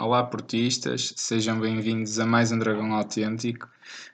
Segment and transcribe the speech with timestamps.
[0.00, 3.68] Olá, portistas, sejam bem-vindos a mais um Dragão Autêntico.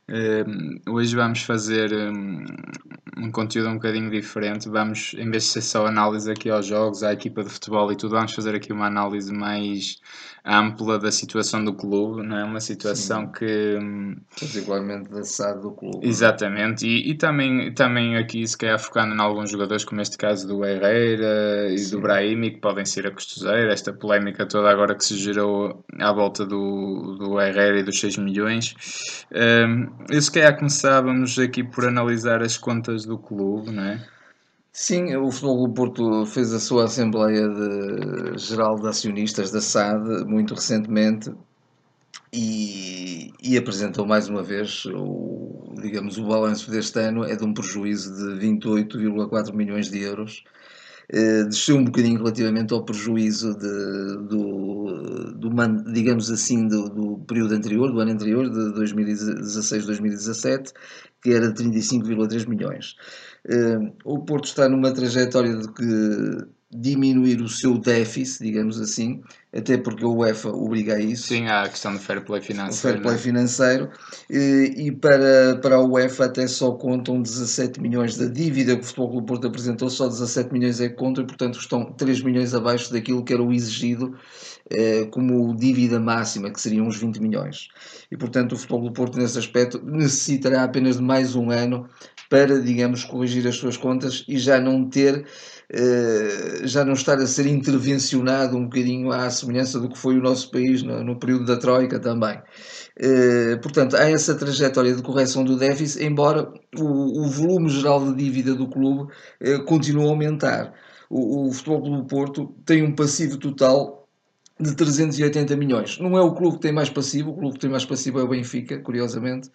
[0.08, 2.44] Uh, hoje vamos fazer um,
[3.16, 4.68] um, conteúdo um bocadinho diferente.
[4.68, 7.96] Vamos, em vez de ser só análise aqui aos jogos, à equipa de futebol e
[7.96, 10.00] tudo, vamos fazer aqui uma análise mais
[10.44, 12.44] ampla da situação do clube, não é?
[12.44, 13.32] Uma situação Sim.
[13.32, 13.78] que.
[13.80, 16.06] Hum, Particularmente da SAD do clube.
[16.06, 20.46] Exatamente, e, e, também, também aqui se calhar focando em alguns jogadores, como este caso
[20.46, 21.96] do Herrera e Sim.
[21.96, 26.12] do Brahimi, que podem ser a costuseira, esta polémica toda agora que se gerou à
[26.12, 28.74] volta do, do Herrera e dos 6 milhões.
[29.32, 34.06] Um, eu se calhar começávamos aqui por analisar as contas do clube, não é?
[34.72, 40.26] Sim, o Futebol do Porto fez a sua Assembleia de Geral de Acionistas da SAD
[40.26, 41.32] muito recentemente
[42.32, 47.54] e, e, apresentou mais uma vez o, digamos, o balanço deste ano é de um
[47.54, 50.44] prejuízo de 28,4 milhões de euros.
[51.08, 57.54] Eh, desceu um bocadinho relativamente ao prejuízo de, do, do, digamos assim, do, do período
[57.54, 60.72] anterior, do ano anterior, de 2016-2017,
[61.22, 62.96] que era de 35,3 milhões.
[63.46, 69.22] Uh, o Porto está numa trajetória de que diminuir o seu déficit, digamos assim,
[69.54, 71.28] até porque a UEFA obriga a isso.
[71.28, 72.76] Sim, há a questão do fair play financeiro.
[72.76, 73.18] O fair play é?
[73.18, 73.90] financeiro.
[74.30, 79.10] E, para, para a UEFA até só contam 17 milhões da dívida que o Futebol
[79.10, 82.92] Clube Porto apresentou, só 17 milhões é que contam e, portanto, estão 3 milhões abaixo
[82.92, 84.14] daquilo que era o exigido
[84.70, 87.68] eh, como dívida máxima, que seriam uns 20 milhões.
[88.10, 91.88] E, portanto, o Futebol do Porto, nesse aspecto, necessitará apenas de mais um ano
[92.28, 95.24] para, digamos, corrigir as suas contas e já não ter,
[96.64, 100.50] já não estar a ser intervencionado um bocadinho à semelhança do que foi o nosso
[100.50, 102.38] país no, no período da Troika também.
[102.98, 108.14] Eh, portanto, há essa trajetória de correção do déficit, embora o, o volume geral de
[108.16, 110.72] dívida do clube eh, continue a aumentar.
[111.10, 113.95] O, o Futebol Clube Porto tem um passivo total
[114.58, 115.98] de 380 milhões.
[115.98, 118.22] Não é o clube que tem mais passivo, o clube que tem mais passivo é
[118.22, 119.50] o Benfica, curiosamente,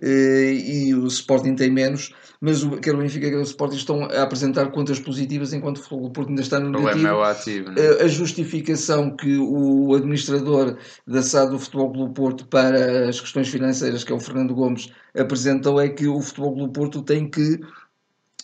[0.00, 4.22] eh, e o Sporting tem menos, mas quer o Benfica quer o Sporting estão a
[4.22, 7.06] apresentar contas positivas enquanto o Futebol Porto ainda está no negativo.
[7.06, 8.02] É o ativo, é?
[8.02, 14.04] A justificação que o administrador da SAD do Futebol Clube Porto para as questões financeiras,
[14.04, 17.60] que é o Fernando Gomes, apresentou é que o Futebol Clube Porto tem que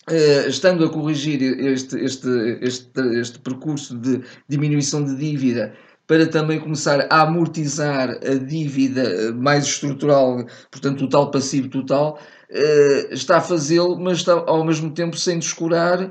[0.08, 2.28] Uh, estando a corrigir este, este,
[2.60, 5.74] este, este percurso de diminuição de dívida
[6.06, 12.18] para também começar a amortizar a dívida mais estrutural, portanto, o tal passivo total,
[12.50, 16.10] uh, está a fazê-lo, mas está ao mesmo tempo sem descurar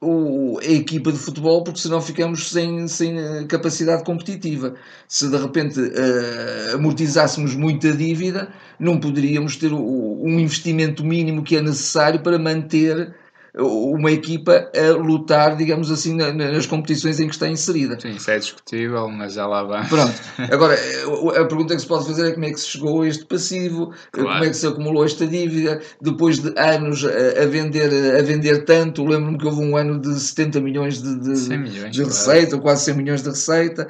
[0.00, 4.74] o, a equipa de futebol, porque senão ficamos sem, sem eh, capacidade competitiva.
[5.08, 11.56] Se de repente uh, amortizássemos muita dívida, não poderíamos ter o, um investimento mínimo que
[11.56, 13.14] é necessário para manter
[13.58, 17.98] uma equipa a lutar, digamos assim, nas competições em que está inserida.
[17.98, 19.88] Sim, isso é discutível, mas já lá vai.
[19.88, 20.14] Pronto.
[20.52, 23.24] Agora, a pergunta que se pode fazer é como é que se chegou a este
[23.24, 24.28] passivo, claro.
[24.30, 29.02] como é que se acumulou esta dívida, depois de anos a, vender, a vender tanto.
[29.02, 32.62] Lembro-me que houve um ano de 70 milhões de, de, milhões, de receita, claro.
[32.62, 33.88] quase 100 milhões de receita.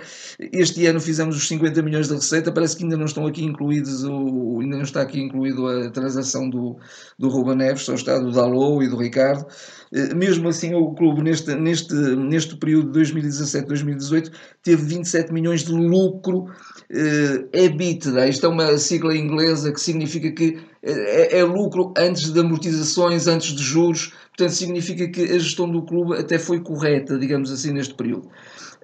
[0.53, 4.05] Este ano fizemos os 50 milhões de receita, parece que ainda não estão aqui incluídos,
[4.05, 6.77] o, ainda não está aqui incluído a transação do,
[7.19, 9.45] do Ruba Neves, só está do Dalou e do Ricardo.
[9.93, 14.33] Eh, mesmo assim, o clube, neste, neste, neste período de 2017-2018,
[14.63, 16.47] teve 27 milhões de lucro
[16.91, 18.29] eh, EBITDA.
[18.29, 23.27] Isto é uma sigla inglesa que significa que eh, é, é lucro antes de amortizações,
[23.27, 24.13] antes de juros.
[24.37, 28.29] Portanto, significa que a gestão do clube até foi correta, digamos assim, neste período.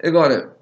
[0.02, 0.56] Agora,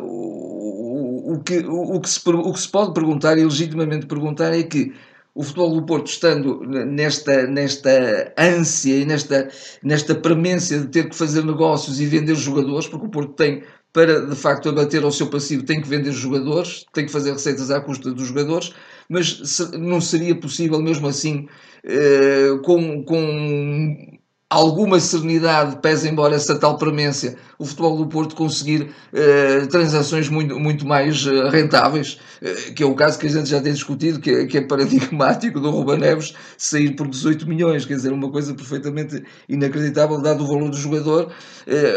[0.00, 4.52] o, o, que, o, o, que se, o que se pode perguntar, e legitimamente perguntar,
[4.52, 4.92] é que
[5.38, 9.48] o futebol do Porto estando nesta, nesta ânsia e nesta,
[9.84, 13.62] nesta premência de ter que fazer negócios e vender jogadores, porque o Porto tem,
[13.92, 17.70] para de facto abater ao seu passivo, tem que vender jogadores, tem que fazer receitas
[17.70, 18.74] à custa dos jogadores,
[19.08, 19.40] mas
[19.74, 21.46] não seria possível mesmo assim,
[21.84, 24.17] eh, com, com
[24.50, 30.58] alguma serenidade, pese embora essa tal premência, o futebol do Porto conseguir eh, transações muito,
[30.58, 34.20] muito mais eh, rentáveis, eh, que é o caso que a gente já tem discutido,
[34.20, 38.30] que é, que é paradigmático do Ruba Neves sair por 18 milhões, quer dizer, uma
[38.30, 41.32] coisa perfeitamente inacreditável, dado o valor do jogador,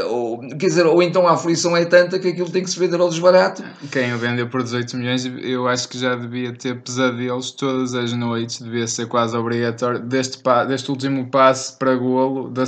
[0.10, 3.00] ou, quer dizer, ou então a aflição é tanta que aquilo tem que se vender
[3.00, 3.64] ao desbarato.
[3.92, 8.12] Quem o vendeu por 18 milhões, eu acho que já devia ter pesadelos todas as
[8.12, 12.66] noites, devia ser quase obrigatório, deste, deste último passe para golo, da,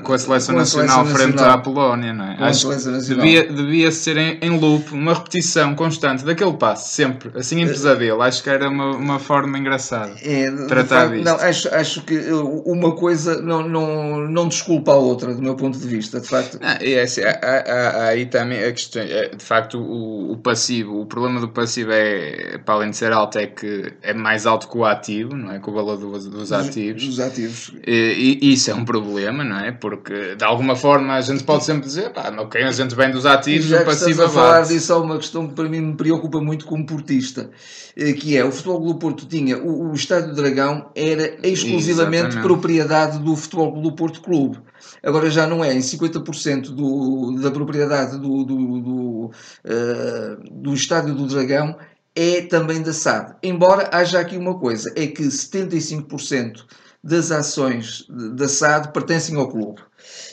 [0.00, 1.58] com a seleção com nacional a seleção frente nacional.
[1.58, 2.36] à Polónia, não é?
[2.40, 7.60] Acho que devia, devia ser em, em loop, uma repetição constante daquele passo, sempre, assim
[7.60, 8.22] em pesadelo.
[8.22, 11.24] Acho que era uma, uma forma engraçada é, tratar disso.
[11.24, 12.18] Não, acho, acho que
[12.64, 16.58] uma coisa não, não, não desculpa a outra, do meu ponto de vista, de facto.
[16.62, 20.36] Ah, é assim, há, há, há, aí também a questão, é, de facto, o, o
[20.38, 24.46] passivo, o problema do passivo é, para além de ser alto, é que é mais
[24.46, 25.58] alto que o ativo, não é?
[25.58, 27.06] Com o valor dos, dos ativos.
[27.06, 27.72] Dos ativos.
[27.86, 29.72] E, e, isso é um problema, não é?
[29.72, 33.26] Porque de alguma forma a gente pode sempre dizer, pá, ok, a gente vem dos
[33.26, 36.66] ativos, o passivo a falar disso há uma questão que para mim me preocupa muito
[36.66, 37.50] como portista,
[37.96, 42.42] eh, que é o Futebol do Porto tinha, o, o Estádio Dragão era exclusivamente Exatamente.
[42.42, 44.58] propriedade do Futebol do Porto Clube.
[45.02, 51.14] Agora já não é em 50% do, da propriedade do, do, do, uh, do Estádio
[51.14, 51.76] do Dragão
[52.14, 53.34] é também da SAD.
[53.42, 56.64] Embora haja aqui uma coisa, é que 75%
[57.04, 59.82] das ações da SAD pertencem ao clube.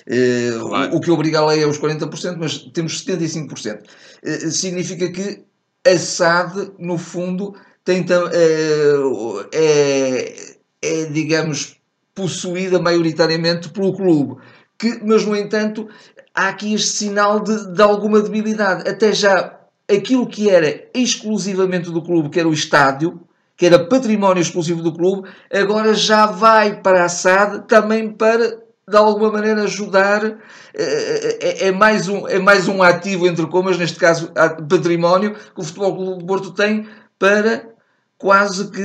[0.07, 0.93] Uh, claro.
[0.93, 3.81] o, o, que obriga a lei é os 40%, mas temos 75%.
[3.81, 3.85] Uh,
[4.23, 5.43] eh, significa que
[5.85, 7.53] a SAD, no fundo,
[7.83, 11.75] tem, uh, é, é, digamos,
[12.15, 14.41] possuída maioritariamente pelo clube.
[14.79, 15.89] Que, mas, no entanto,
[16.33, 18.89] há aqui este sinal de, de alguma debilidade.
[18.89, 19.59] Até já
[19.89, 23.19] aquilo que era exclusivamente do clube, que era o estádio,
[23.61, 28.57] que era património exclusivo do clube, agora já vai para a SAD também para
[28.89, 30.25] de alguma maneira ajudar
[30.73, 34.31] é, é, é, mais um, é mais um ativo entre comas, neste caso
[34.67, 36.87] património, que o Futebol Clube do Porto tem
[37.19, 37.69] para
[38.17, 38.81] quase que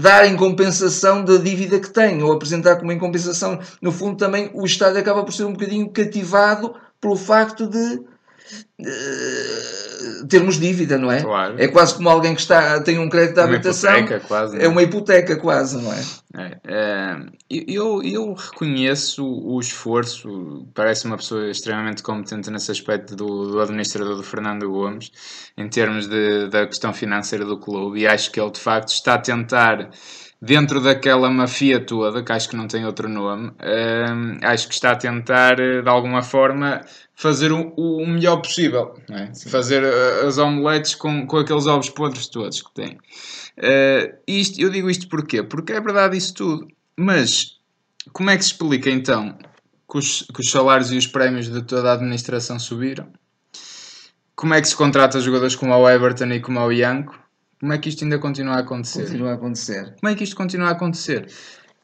[0.00, 3.60] dar em compensação da dívida que tem, ou apresentar como em compensação.
[3.82, 8.00] No fundo, também o Estado acaba por ser um bocadinho cativado pelo facto de
[8.80, 11.22] uh, termos dívida, não é?
[11.22, 11.54] Claro.
[11.58, 13.90] É quase como alguém que está, tem um crédito de habitação.
[13.90, 14.58] Uma hipoteca, quase.
[14.58, 14.64] É?
[14.64, 16.00] é uma hipoteca, quase, não é?
[16.36, 17.16] é, é
[17.50, 24.16] eu, eu reconheço o esforço, parece uma pessoa extremamente competente nesse aspecto do, do administrador
[24.16, 25.10] do Fernando Gomes,
[25.56, 29.14] em termos de, da questão financeira do clube, e acho que ele de facto está
[29.14, 29.90] a tentar
[30.40, 34.92] dentro daquela mafia toda, que acho que não tem outro nome, hum, acho que está
[34.92, 36.80] a tentar, de alguma forma,
[37.14, 38.94] fazer o, o melhor possível.
[39.10, 39.32] É?
[39.50, 42.98] Fazer uh, as omeletes com, com aqueles ovos podres todos que tem.
[43.58, 45.42] Uh, isto, eu digo isto porquê?
[45.42, 46.68] Porque é verdade isso tudo.
[46.96, 47.58] Mas
[48.12, 49.36] como é que se explica então
[49.90, 53.08] que os, que os salários e os prémios de toda a administração subiram?
[54.36, 57.18] Como é que se contrata jogadores como o Everton e como o Ianco?
[57.60, 59.02] Como é que isto ainda continua a acontecer?
[59.02, 59.94] Continua a acontecer.
[60.00, 61.28] Como é que isto continua a acontecer?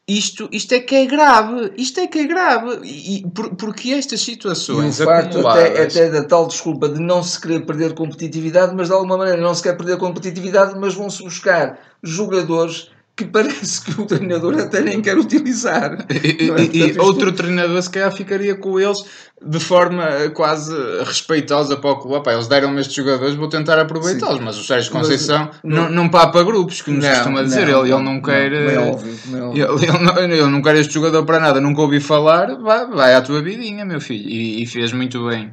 [0.07, 4.21] Isto, isto é que é grave, isto é que é grave, e, por, porque estas
[4.21, 4.99] situações.
[4.99, 8.87] E o facto até, até da tal desculpa de não se querer perder competitividade, mas
[8.87, 14.01] de alguma maneira não se quer perder competitividade, mas vão-se buscar jogadores que parece que
[14.01, 16.05] o treinador até nem quer utilizar.
[16.09, 16.63] E, é?
[16.73, 19.05] e, e outro treinador se calhar ficaria com eles
[19.41, 20.73] de forma quase
[21.03, 22.29] respeitosa para o clube.
[22.29, 26.43] eles deram-me estes jogadores, vou tentar aproveitá-los, mas o Sérgio Conceição mas, não, não papa
[26.43, 27.67] grupos, como se costuma dizer.
[27.67, 28.51] Não, ele, ele não quer.
[28.51, 29.63] Não, é óbvio, é óbvio.
[29.63, 33.13] Ele, ele, não, ele não quer este jogador para nada, nunca ouvi falar, vai, vai
[33.13, 34.27] à tua vidinha, meu filho.
[34.27, 35.51] E, e fez muito bem.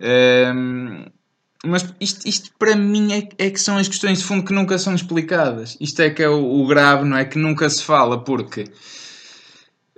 [0.00, 1.04] Um,
[1.64, 4.78] mas isto, isto para mim é, é, que são as questões de fundo que nunca
[4.78, 5.76] são explicadas.
[5.80, 7.24] Isto é que é o, o, grave, não é?
[7.24, 8.64] Que nunca se fala, porque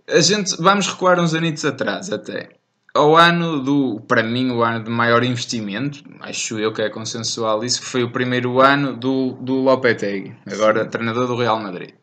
[0.09, 2.49] a gente vamos recuar uns anitos atrás até.
[2.93, 7.63] Ao ano do, para mim, o ano de maior investimento, acho eu que é consensual
[7.63, 12.00] isso, que foi o primeiro ano do, do Lopetegui, agora treinador do Real Madrid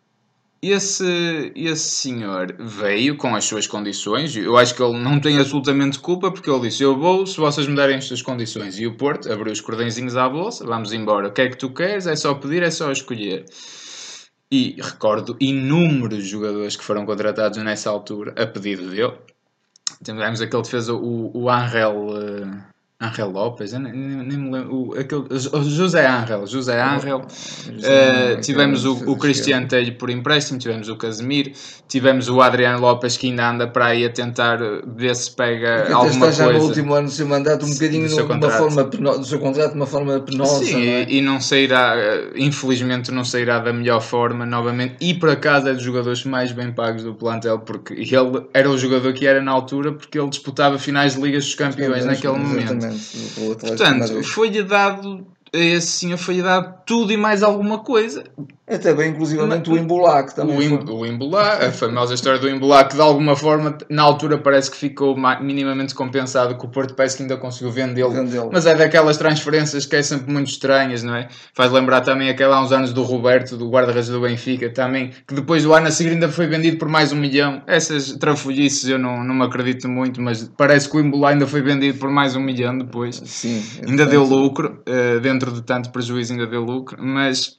[0.62, 4.36] esse, esse senhor veio com as suas condições.
[4.36, 7.68] Eu acho que ele não tem absolutamente culpa porque ele disse: Eu vou se vocês
[7.68, 8.80] me derem estas condições.
[8.80, 11.28] E o Porto abriu os cordõezinhos à bolsa, vamos embora.
[11.28, 12.08] O que é que tu queres?
[12.08, 13.46] É só pedir, é só escolher.
[14.52, 19.14] E recordo inúmeros jogadores que foram contratados nessa altura a pedido dele.
[20.04, 22.08] Tivemos aquele defesa, o, o Angel.
[22.08, 24.76] Uh, Angel Lopes, nem, nem me lembro.
[24.76, 27.20] O, aquele, o José Angel, José Angel.
[27.20, 31.52] uh, tivemos o, o Cristiano Telho por empréstimo, tivemos o Casemiro,
[31.88, 35.94] tivemos o Adriano Lopes que ainda anda para aí a tentar ver se pega Porque
[35.94, 39.26] alguma está já no último ano do seu mandato, um bocadinho do, uma forma do
[39.26, 40.66] seu contrato de uma forma penosa.
[40.66, 41.06] Sim, é?
[41.08, 41.96] e, não sairá,
[42.36, 44.96] infelizmente, não sairá da melhor forma novamente.
[45.00, 48.76] E por acaso é dos jogadores mais bem pagos do plantel, porque ele era o
[48.76, 52.87] jogador que era na altura, porque ele disputava finais de Ligas dos Campeões naquele momento.
[53.60, 58.24] Portanto, foi-lhe dado a esse senhor foi-lhe dado tudo e mais alguma coisa.
[58.70, 60.58] Até bem, inclusivamente, o Imbulac também.
[60.58, 64.70] O, Im, o a famosa história do Imbulac, que de alguma forma, na altura, parece
[64.70, 68.12] que ficou minimamente compensado, que o Porto parece que ainda conseguiu vendê-lo.
[68.12, 71.30] Vendê mas é daquelas transferências que é sempre muito estranhas, não é?
[71.54, 75.34] Faz lembrar também aquela há uns anos do Roberto, do guarda-redes do Benfica, também, que
[75.34, 77.62] depois do ano a seguir ainda foi vendido por mais um milhão.
[77.68, 81.62] Essas trafolhices eu não, não me acredito muito, mas parece que o Imbulac ainda foi
[81.62, 83.22] vendido por mais um milhão depois.
[83.24, 83.64] Sim.
[83.88, 87.58] Ainda deu lucro, uh, dentro de tanto prejuízo ainda deu lucro, mas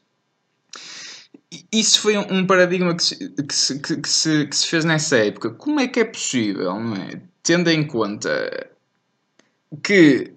[1.72, 5.50] isso foi um paradigma que se, que, se, que, se, que se fez nessa época.
[5.50, 7.20] Como é que é possível, não é?
[7.42, 8.68] Tendo em conta
[9.82, 10.32] que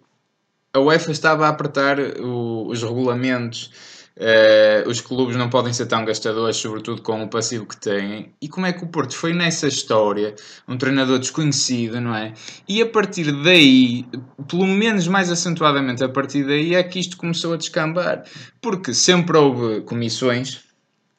[0.73, 3.71] a UEFA estava a apertar o, os regulamentos,
[4.17, 8.33] uh, os clubes não podem ser tão gastadores, sobretudo com o passivo que têm.
[8.41, 10.33] E como é que o Porto foi nessa história,
[10.65, 12.33] um treinador desconhecido, não é?
[12.69, 14.05] E a partir daí,
[14.47, 18.23] pelo menos mais acentuadamente a partir daí, é que isto começou a descambar.
[18.61, 20.70] Porque sempre houve comissões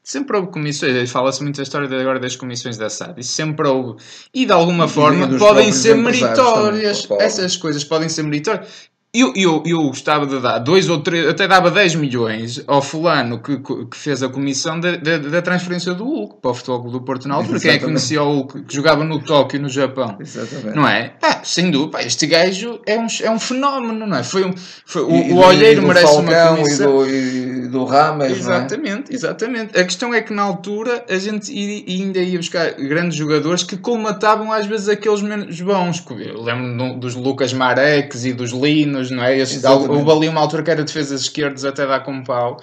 [0.05, 4.03] Sempre houve comissões, fala-se muito da história agora das comissões da SAD, e sempre houve,
[4.35, 8.91] e de alguma e forma podem ser meritórias, essas coisas podem ser meritórias.
[9.15, 13.43] Eu, eu, eu gostava de dar dois ou três, até dava 10 milhões ao fulano
[13.43, 16.99] que, que fez a comissão da, da, da transferência do Hulk para o Futebol do
[17.03, 17.61] Porto na altura.
[17.61, 20.17] Quem é que conhecia o Hulk que jogava no Tóquio, no Japão?
[20.19, 20.75] Exatamente.
[20.75, 21.13] Não é?
[21.21, 24.23] Ah, sem dúvida, pá, este gajo é um, é um fenómeno, não é?
[24.23, 24.55] Foi um,
[24.87, 27.07] foi, o, o Olheiro merece Falcão uma comissão.
[27.07, 28.31] E do, e do Rames, é?
[28.31, 29.15] Exatamente, é?
[29.15, 29.79] exatamente.
[29.79, 31.53] A questão é que na altura a gente
[31.87, 36.03] ainda ia buscar grandes jogadores que colmatavam às vezes aqueles menos bons.
[36.19, 39.39] Eu lembro dos Lucas Mareques e dos Linos não é?
[39.39, 42.61] Este, houve ali uma altura que era defesas esquerdas até dar com pau.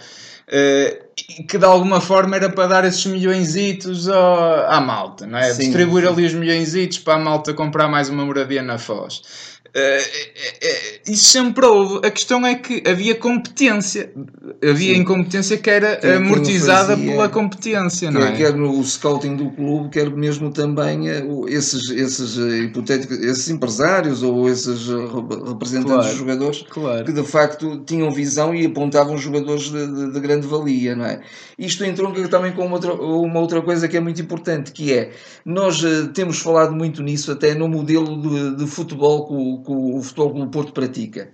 [0.48, 1.10] Uh,
[1.48, 5.54] que de alguma forma era para dar esses milhõesitos à malta, não é?
[5.54, 6.14] Sim, Distribuir sim.
[6.14, 9.22] ali os milhõesitos para a malta comprar mais uma moradia na Foz.
[9.76, 12.06] Uh, isso sempre houve.
[12.08, 14.12] A questão é que havia competência.
[14.64, 15.02] Havia Sim.
[15.02, 18.36] incompetência que era que amortizada fazia, pela competência, não é?
[18.36, 21.08] Quer no scouting do clube, quer mesmo também
[21.48, 24.88] esses, esses hipotéticos, esses empresários ou esses
[25.48, 27.06] representantes claro, dos jogadores claro.
[27.06, 31.22] que de facto tinham visão e apontavam jogadores de, de, de grande valia, não é?
[31.58, 35.12] Isto entronca também com uma outra, uma outra coisa que é muito importante, que é
[35.46, 35.84] nós
[36.14, 40.52] temos falado muito nisso até no modelo de, de futebol que que o Futebol Clube
[40.52, 41.32] Porto pratica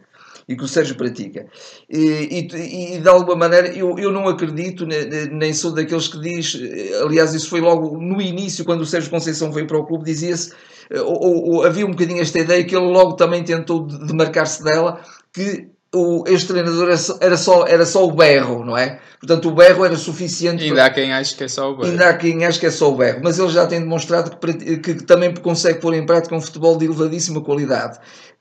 [0.48, 1.48] e que o Sérgio pratica.
[1.89, 4.86] E, e, e, de alguma maneira eu, eu não acredito,
[5.32, 6.58] nem sou daqueles que diz,
[7.01, 10.53] aliás, isso foi logo no início, quando o Sérgio Conceição veio para o clube, dizia-se,
[10.94, 15.01] ou, ou, havia um bocadinho esta ideia que ele logo também tentou demarcar-se dela,
[15.34, 16.89] que o, este treinador
[17.21, 18.99] era só, era só o berro, não é?
[19.19, 20.63] Portanto, o berro era suficiente.
[20.63, 20.85] Ainda para...
[20.85, 21.89] há quem ache que é só o berro.
[21.89, 23.21] Ainda há quem ache que é só o berro.
[23.23, 26.85] Mas ele já tem demonstrado que, que também consegue pôr em prática um futebol de
[26.85, 27.97] elevadíssima qualidade.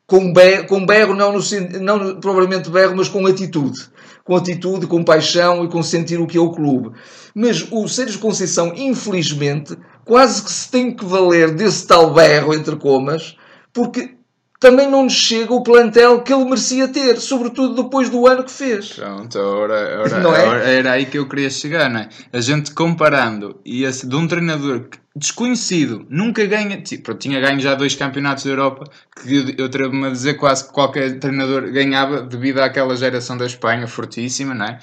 [0.06, 1.40] Com berro, com berro não, no,
[1.80, 3.88] não propriamente berro, mas com atitude.
[4.24, 6.90] Com atitude, com paixão e com sentir o que é o clube.
[7.34, 12.76] Mas o Sérgio Conceição, infelizmente, quase que se tem que valer desse tal berro, entre
[12.76, 13.36] comas,
[13.72, 14.14] porque
[14.60, 18.50] também não nos chega o plantel que ele merecia ter, sobretudo depois do ano que
[18.50, 18.92] fez.
[18.92, 20.78] Pronto, ora, ora, é?
[20.78, 22.08] era aí que eu queria chegar, não é?
[22.32, 27.74] A gente comparando e esse, de um treinador desconhecido, nunca ganha, tipo, tinha ganho já
[27.74, 28.90] dois campeonatos da Europa,
[29.22, 33.46] que eu, eu atrevo-me a dizer quase que qualquer treinador ganhava devido àquela geração da
[33.46, 34.78] Espanha fortíssima, não é?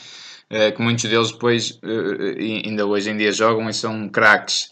[0.49, 4.69] Uh, que muitos deles depois uh, ainda hoje em dia jogam e são craques.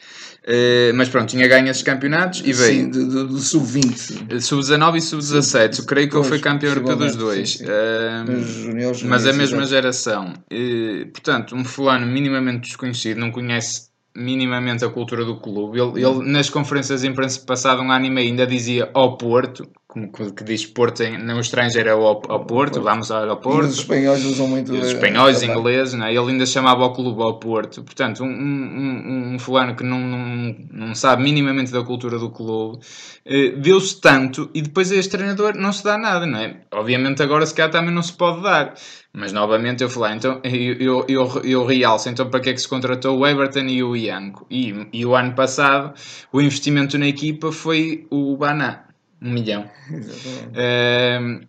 [0.49, 2.85] Uh, mas pronto, tinha ganho esses campeonatos e veio.
[2.85, 4.41] Sim, do, do sub-20.
[4.41, 5.79] Sub-19 e sub-17.
[5.79, 7.51] Eu creio que ele foi campeão europeu dos dois.
[7.51, 7.65] Sim, sim.
[7.65, 10.33] Uh, mas a mesma geração.
[10.51, 15.79] Uh, portanto, um fulano minimamente desconhecido, não conhece minimamente a cultura do clube.
[15.79, 19.69] Ele, ele nas conferências de imprensa passado um ano e meio ainda dizia ao Porto,
[19.89, 23.65] como que diz Porto em, no estrangeiro é ao, ao Porto, vamos ao Porto.
[23.65, 24.71] E os espanhóis usam muito.
[24.71, 26.13] os espanhóis, ingleses, né?
[26.13, 27.81] ele ainda chamava o clube ao Porto.
[27.81, 32.85] Portanto, um, um, um fulano que não, não, não sabe minimamente da cultura do clube,
[33.25, 36.57] eh, deu-se tanto e depois a este treinador não se dá nada, não é?
[36.71, 38.75] Obviamente agora se calhar também não se pode dar.
[39.11, 42.61] Mas novamente eu falei, então eu, eu, eu, eu realço, então para que é que
[42.61, 44.45] se contratou o Everton e o Ianco?
[44.51, 45.95] E, e o ano passado
[46.31, 48.88] o investimento na equipa foi o Baná,
[49.21, 49.69] um milhão.
[50.49, 51.47] Uh,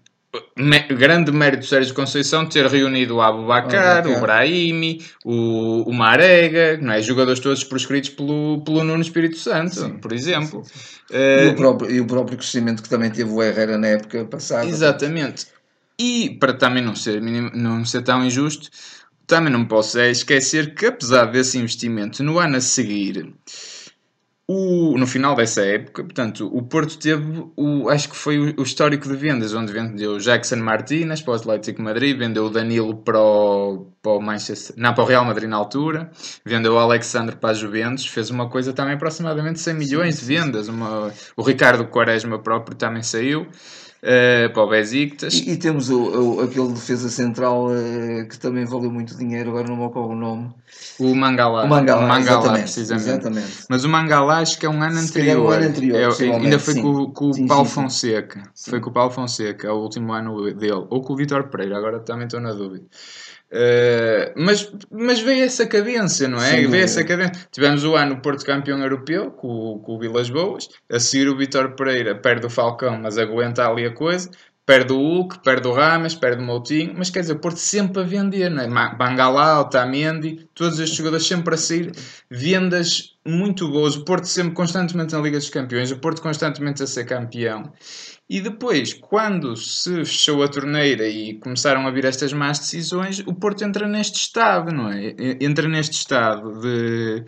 [0.56, 5.92] me, grande mérito do Sérgio Conceição ter reunido o Abubacar, oh, o Brahimi, o, o
[5.92, 7.02] Marega, não é?
[7.02, 10.62] jogadores todos prescritos pelo, pelo Nuno Espírito Santo, sim, por exemplo.
[10.64, 11.16] Sim, sim.
[11.16, 14.24] Uh, e, o próprio, e o próprio crescimento que também teve o Herrera na época
[14.24, 14.66] passada.
[14.66, 15.46] Exatamente.
[15.98, 18.70] E para também não ser, não ser tão injusto,
[19.26, 23.32] também não posso é esquecer que apesar desse investimento no ano a seguir,
[24.52, 28.64] O, no final dessa época, portanto, o Porto teve, o, acho que foi o, o
[28.64, 33.20] histórico de vendas, onde vendeu Jackson Martínez para o Atlético Madrid, vendeu o Danilo para
[33.20, 36.10] o, para o Manchester, não, para o Real Madrid na altura,
[36.44, 40.66] vendeu o Alexandre para a Juventus, fez uma coisa também aproximadamente 100 milhões de vendas.
[40.66, 43.46] Uma, o Ricardo Quaresma próprio também saiu.
[44.02, 45.34] Uh, para o Besiktas.
[45.34, 46.00] E, e temos o,
[46.36, 50.16] o, aquele defesa central uh, que também valeu muito dinheiro, agora não me ocorre o
[50.16, 50.54] nome.
[50.98, 51.64] O Mangalá.
[51.64, 53.08] O Mangalá, o Mangalá exatamente, precisamente.
[53.08, 53.64] exatamente.
[53.68, 55.46] Mas o Mangalá acho que é um ano Se calhar anterior.
[55.46, 56.82] um ano anterior, É, ainda foi sim.
[56.82, 57.72] com, com Sim, o Paulo sim.
[57.74, 58.42] Fonseca.
[58.68, 60.86] Foi com o Paulo Fonseca, é o último ano dele.
[60.88, 62.86] Ou com o Vitor Pereira, agora também estou na dúvida.
[63.52, 66.50] Uh, mas, mas veio essa cadência, não é?
[66.52, 66.84] Veio dúvida.
[66.84, 67.48] essa cadência.
[67.50, 71.36] Tivemos o ano Porto campeão europeu com, o- com o Vilas Boas, a seguir o
[71.36, 74.30] Vitor Pereira perde o Falcão, mas aguenta ali a coisa,
[74.64, 78.02] perde o Hulk, perde o Ramas, perde o Moutinho, mas quer dizer, o Porto sempre
[78.02, 78.94] a vender, não é?
[78.94, 81.90] Bangalá, Otamendi, todos estes jogadores sempre a sair,
[82.30, 86.86] vendas muito boas, o Porto sempre constantemente na Liga dos Campeões, o Porto constantemente a
[86.86, 87.72] ser campeão.
[88.30, 93.34] E depois, quando se fechou a torneira e começaram a vir estas más decisões, o
[93.34, 95.16] Porto entra neste estado, não é?
[95.40, 97.24] Entra neste estado de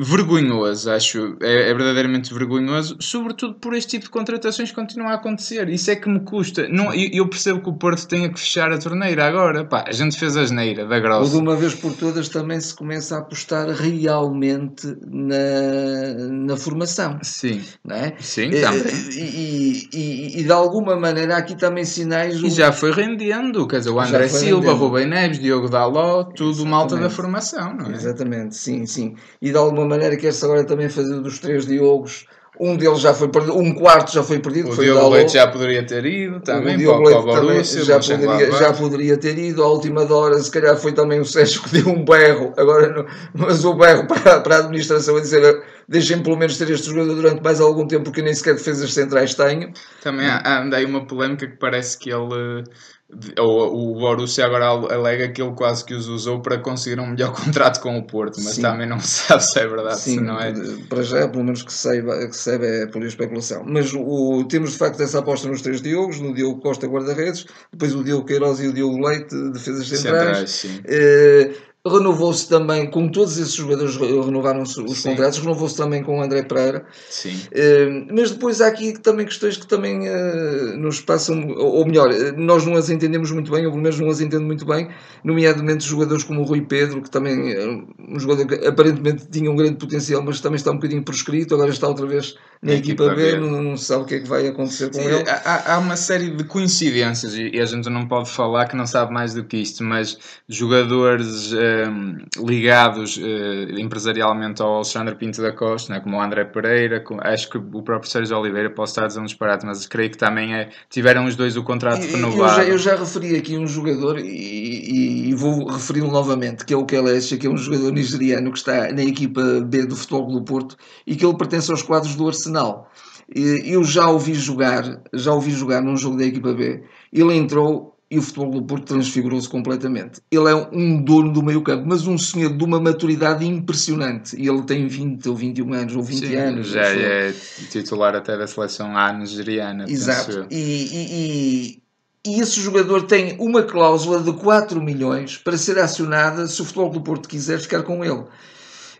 [0.00, 1.36] vergonhoso, acho.
[1.40, 5.68] É, é verdadeiramente vergonhoso, sobretudo por este tipo de contratações que continuam a acontecer.
[5.68, 6.68] Isso é que me custa.
[6.68, 9.64] Não, eu, eu percebo que o Porto tenha que fechar a torneira agora.
[9.64, 11.36] Pá, a gente fez a geneira da Ou de grossa.
[11.38, 17.96] uma vez por todas também se começa a apostar realmente na, na formação, Sim, não
[17.96, 18.14] é?
[18.20, 18.82] sim, Eh, também.
[19.12, 22.36] E, e- e de alguma maneira aqui também sinais.
[22.42, 24.78] E já foi rendendo, quer dizer, o André Silva, rendendo.
[24.78, 27.14] Rubem Neves, Diogo Daló, tudo malta da Exatamente.
[27.16, 27.94] formação, não é?
[27.94, 29.14] Exatamente, sim, sim.
[29.40, 32.26] E de alguma maneira quer-se agora também fazer dos três Diogos.
[32.60, 35.10] Um deles já foi perdido, um quarto já foi perdido, O foi Diogo.
[35.10, 39.38] Leite já poderia ter ido também o Diogo Leite também já poderia, já poderia ter
[39.38, 39.62] ido.
[39.62, 43.64] À última hora, se calhar foi também o Sérgio que deu um berro, agora mas
[43.64, 47.42] o berro para, para a administração a dizer deixem pelo menos ter este jogador durante
[47.42, 49.72] mais algum tempo, porque nem sequer defesas centrais tenho.
[50.02, 52.62] Também há, há anda aí uma polémica que parece que ele.
[53.10, 57.06] de- Ou, o Borussia agora alega que ele quase que os usou para conseguir um
[57.06, 58.62] melhor contrato com o Porto, mas Sim.
[58.62, 60.52] também não se sabe se é verdade, se Sim, não é.
[60.90, 63.64] para já, pelo menos que saiba, que saiba é por especulação.
[63.66, 67.94] Mas o, temos de facto essa aposta nos três Diogos, no Diogo Costa guarda-redes, depois
[67.94, 70.50] o Diogo Queiroz e o Diogo Leite, defesas centrais.
[70.50, 70.80] Centrais, sim.
[70.84, 71.50] Eh,
[71.86, 75.10] renovou-se também, com todos esses jogadores re- renovaram-se os Sim.
[75.10, 76.84] contratos, renovou-se também com o André Pereira.
[77.08, 77.38] Sim.
[77.52, 82.32] Eh, mas depois há aqui também questões que também eh, nos passam, ou melhor, eh,
[82.32, 84.88] nós não as entendemos muito bem, ou pelo menos não as entendo muito bem,
[85.24, 89.56] nomeadamente jogadores como o Rui Pedro, que também é um jogador que aparentemente tinha um
[89.56, 93.04] grande potencial, mas também está um bocadinho proscrito, agora está outra vez na, Na equipa,
[93.04, 93.38] equipa B, B.
[93.38, 95.24] Não, não se sabe o que é que vai acontecer com Sim, ele.
[95.28, 99.12] há, há- uma série de coincidências e a gente não pode falar que não sabe
[99.12, 105.92] mais do que isto, mas jogadores ehm, ligados eh, empresarialmente ao Alexandre Pinto da Costa,
[105.92, 109.06] né, como o André Pereira, com- acho que o próprio Sérgio Oliveira, posso estar a
[109.08, 112.60] dizer um disparate, mas creio que também é, tiveram os dois o contrato E- renovado.
[112.60, 116.72] Eu já, eu já referi aqui um jogador e, e- e vou referi-lo novamente, que
[116.72, 120.26] é o Kelesha, que é um jogador nigeriano que está na equipa B do Futebol
[120.32, 120.76] do Porto
[121.06, 122.90] e que ele pertence aos quadros do Arsenal.
[123.34, 126.82] Eu já ouvi jogar, já ouvi jogar num jogo da equipa B.
[127.12, 130.22] Ele entrou e o Futebol do Porto transfigurou-se completamente.
[130.30, 134.34] Ele é um dono do meio campo, mas um senhor de uma maturidade impressionante.
[134.40, 136.68] E ele tem 20 ou 21 anos, ou 20 Sim, anos.
[136.68, 137.34] já é
[137.70, 139.84] titular até da seleção A nigeriana.
[139.86, 140.46] Exato.
[140.50, 141.82] E, e,
[142.26, 146.64] e, e esse jogador tem uma cláusula de 4 milhões para ser acionada se o
[146.64, 148.24] Futebol do Porto quiser ficar com ele.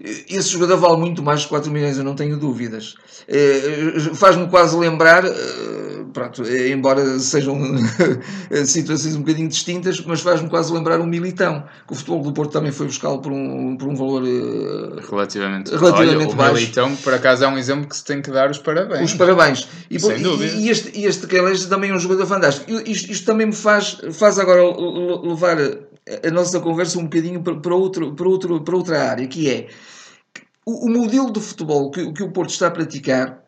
[0.01, 2.95] Esse jogador vale muito mais de 4 milhões, eu não tenho dúvidas.
[3.27, 5.33] Eh, Faz-me quase lembrar, eh,
[6.13, 7.59] pronto, eh, embora sejam
[8.65, 12.53] situações um bocadinho distintas, mas faz-me quase lembrar um Militão, que o Futebol do Porto
[12.53, 14.23] também foi buscá-lo por um, por um valor
[15.11, 16.55] Relativamente, Relativamente Olha, o baixo.
[16.55, 19.11] Militão, por acaso, é um exemplo que se tem que dar os parabéns.
[19.11, 19.69] Os parabéns.
[19.91, 20.55] E, Sem dúvida.
[20.57, 22.71] e este, este Kelly também é um jogador fantástico.
[22.87, 24.63] Isto, isto também me faz, faz agora
[25.23, 25.57] levar
[26.27, 29.69] a, nossa conversa um bocadinho para, para, outro, para, outro, para outra área, que é
[30.65, 33.45] o, o modelo de futebol que, que o Porto está a praticar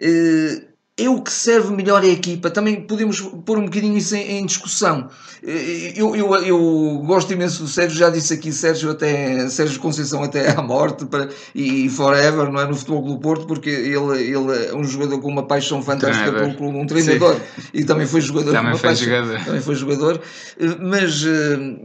[0.00, 0.69] eh,
[1.04, 2.50] é o que serve melhor à equipa.
[2.50, 5.08] Também podemos pôr um bocadinho isso em, em discussão.
[5.42, 10.22] Eh, Eu, eu, eu gosto imenso do Sérgio, já disse aqui Sérgio até Sérgio Conceição
[10.22, 12.66] até à morte para, e forever, não é?
[12.66, 16.56] No futebol do Porto, porque ele, ele é um jogador com uma paixão fantástica Treinador.
[16.56, 17.36] pelo clube, um treinador
[17.72, 18.52] e também foi jogador.
[18.52, 19.06] Também foi paixão.
[19.06, 19.44] jogador.
[19.44, 20.20] Também foi jogador.
[20.58, 21.24] Eh, Mas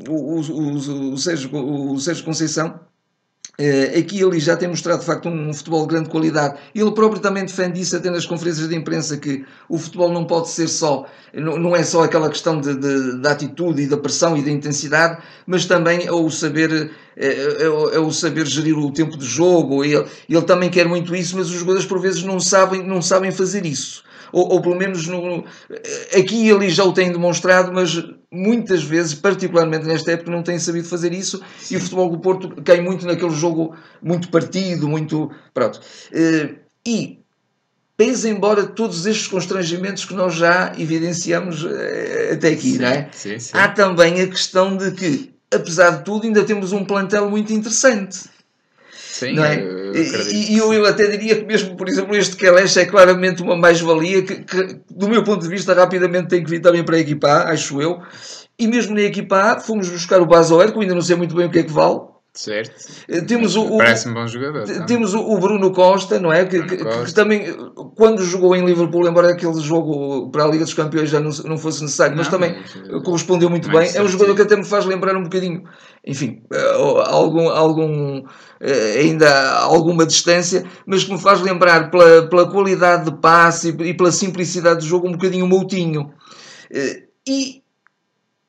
[0.09, 2.79] o, o, o, o Sérgio, o Sérgio Conceição
[3.57, 6.55] Uh, aqui ele já tem mostrado de facto um, futebol de grande qualidade.
[6.73, 10.49] Ele próprio também defende isso até nas conferências de imprensa que o futebol não pode
[10.49, 14.41] ser só, não, é só aquela questão de, de, de, atitude e da pressão e
[14.41, 19.17] da intensidade, mas também é o saber, é, é, é, o saber gerir o tempo
[19.17, 19.85] de jogo.
[19.85, 23.31] Ele, ele também quer muito isso, mas os jogadores por vezes não sabem, não sabem
[23.31, 24.03] fazer isso
[24.35, 25.45] ou, ou pelo menos no,
[26.13, 30.59] aqui e ali já o têm demonstrado, mas muitas vezes, particularmente nesta época, não têm
[30.59, 31.75] sabido fazer isso Sim.
[31.75, 35.31] e o futebol do Porto cai muito naquele jogo muito partido, muito.
[35.53, 35.79] Pronto.
[36.11, 37.19] Eh, e
[37.95, 43.09] pese embora todos estes constrangimentos que nós já evidenciamos eh, até aqui, sim, não é?
[43.13, 43.51] Sim, sim.
[43.53, 48.34] Há também a questão de que, apesar de tudo, ainda temos um plantel muito interessante.
[49.17, 49.63] Sim, é?
[49.95, 54.21] e, eu, eu, até diria que mesmo, por exemplo, este Kelesh é claramente uma mais-valia
[54.23, 57.29] que, que, do meu ponto de vista, rapidamente tem que vir também para a equipa
[57.29, 58.01] A, acho eu.
[58.59, 61.45] E mesmo na equipa A, fomos buscar o Basoer, que ainda não sei muito bem
[61.45, 62.01] o que é que vale,
[62.35, 62.91] Certo.
[63.07, 64.67] Eh, temos o, Parece um bom jogador.
[64.67, 64.85] Tá?
[64.85, 66.45] Temos o, Bruno Costa, não é?
[66.45, 67.55] Que, que, que, também,
[67.95, 71.57] quando jogou em Liverpool, embora aquele jogo para a Liga dos Campeões já não, não
[71.57, 73.89] fosse necessário, não, mas também mas, correspondeu muito bem.
[73.95, 75.63] É um jogador que até me faz lembrar um bocadinho,
[76.05, 76.71] enfim, eh,
[77.05, 78.21] algum, algum,
[78.59, 83.93] eh, ainda alguma distância, mas que me faz lembrar pela, pela qualidade de passe e
[83.93, 86.11] pela simplicidade do jogo um bocadinho o Moutinho.
[87.25, 87.64] E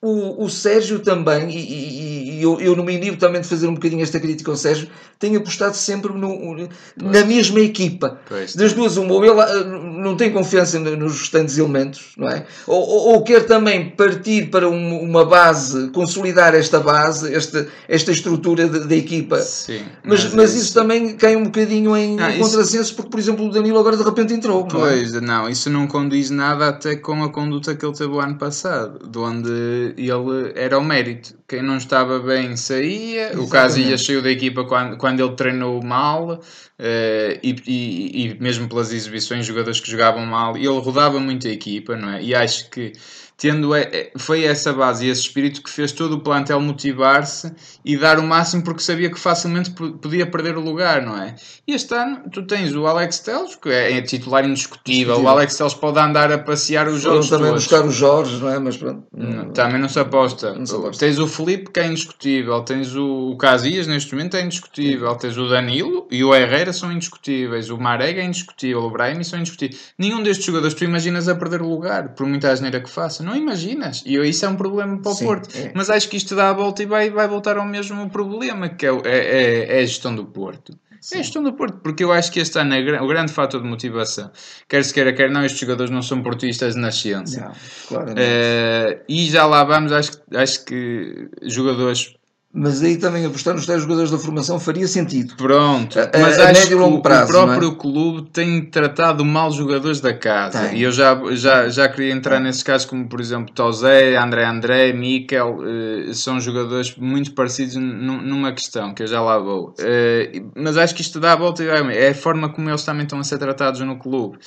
[0.07, 3.67] o, o Sérgio também, e, e, e eu, eu não me inibo também de fazer
[3.67, 4.89] um bocadinho esta crítica ao Sérgio,
[5.19, 8.21] tem apostado sempre no, na mesma equipa.
[8.29, 9.65] Pois, das duas, uma, ou ele ah,
[10.07, 12.47] não tem confiança nos restantes elementos, não é?
[12.67, 18.13] Ou, ou, ou quer também partir para um, uma base, consolidar esta base, esta, esta
[18.13, 19.41] estrutura da equipa.
[19.41, 22.95] Sim, mas, mas, mas é isso, também cai um bocadinho em ah, contrassenso, isso...
[22.95, 24.67] porque, por exemplo, o Danilo agora de repente entrou.
[24.67, 25.23] Pois, não, é?
[25.23, 29.07] não, isso não condiz nada até com a conduta que ele teve o ano passado,
[29.09, 29.51] de onde
[29.97, 31.35] ele era o mérito.
[31.49, 33.47] Quem não estava bem saía, Exatamente.
[33.47, 36.41] o Casillas saiu da equipa quando, quando ele treinou mal
[36.79, 41.51] uh, e, e, e, mesmo pelas exibições, jogadores que jogavam mal, ele rodava muito a
[41.51, 42.23] equipa, não é?
[42.23, 42.93] E acho que
[43.37, 43.71] tendo
[44.17, 47.53] foi essa base e esse espírito que fez todo o plantel motivar-se
[47.85, 51.35] e dar o máximo porque sabia que facilmente podia perder o lugar, não é?
[51.67, 55.75] E este ano tu tens o Alex Teles, que é, titular indiscutível, o Alex Teles
[55.75, 57.65] pode andar a passear os jogos também todos.
[57.65, 58.59] buscar os Jorge, não é?
[58.59, 59.05] Mas pronto.
[59.13, 60.55] Não, também não se aposta.
[60.55, 61.05] Não se aposta.
[61.05, 65.19] Tens o Felipe, que é indiscutível, tens o Casillas, neste momento é indiscutível, Sim.
[65.19, 69.39] tens o Danilo e o Herrera são indiscutíveis, o Marega é indiscutível, o Brahim são
[69.39, 69.95] indiscutíveis.
[69.99, 73.23] Nenhum destes jogadores tu imaginas a perder o lugar, por muita asneira que faça.
[73.27, 74.05] Não imaginas.
[74.07, 75.49] E isso é um problema para o Sim, Porto.
[75.53, 75.73] É.
[75.75, 78.87] Mas acho que isto dá a volta e vai, vai voltar ao mesmo problema, que
[78.87, 80.79] é, é, é, é a gestão do Porto.
[81.01, 81.17] Sim.
[81.17, 83.61] É a gestão do Porto, porque eu acho que este ano é o grande fator
[83.61, 84.31] de motivação.
[84.69, 87.41] Quer se queira, quer não, estes jogadores não são portistas de nascença.
[87.41, 87.53] Não,
[87.89, 92.16] claro, uh, e já lá vamos, acho, acho que jogadores
[92.57, 95.37] mas aí também apostar nos tais jogadores da formação faria sentido.
[95.37, 97.25] Pronto, a, mas a, a médio e longo prazo.
[97.25, 97.75] O próprio é?
[97.75, 100.71] clube tem tratado mal jogadores da casa.
[100.71, 100.79] Tem.
[100.79, 104.93] E eu já, já, já queria entrar nesses casos, como por exemplo Tozé, André André,
[104.95, 109.75] Miquel, uh, são jogadores muito parecidos numa questão, que eu já lá vou.
[109.79, 113.03] Uh, mas acho que isto dá a volta e é a forma como eles também
[113.03, 114.39] estão a ser tratados no clube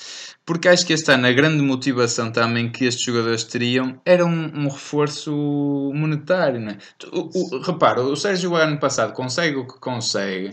[0.50, 4.46] porque acho que este ano a grande motivação também que estes jogadores teriam era um,
[4.46, 5.32] um reforço
[5.94, 6.60] monetário.
[6.60, 6.78] Não é?
[7.14, 10.50] o, o, repara, o Sérgio ano passado consegue o que consegue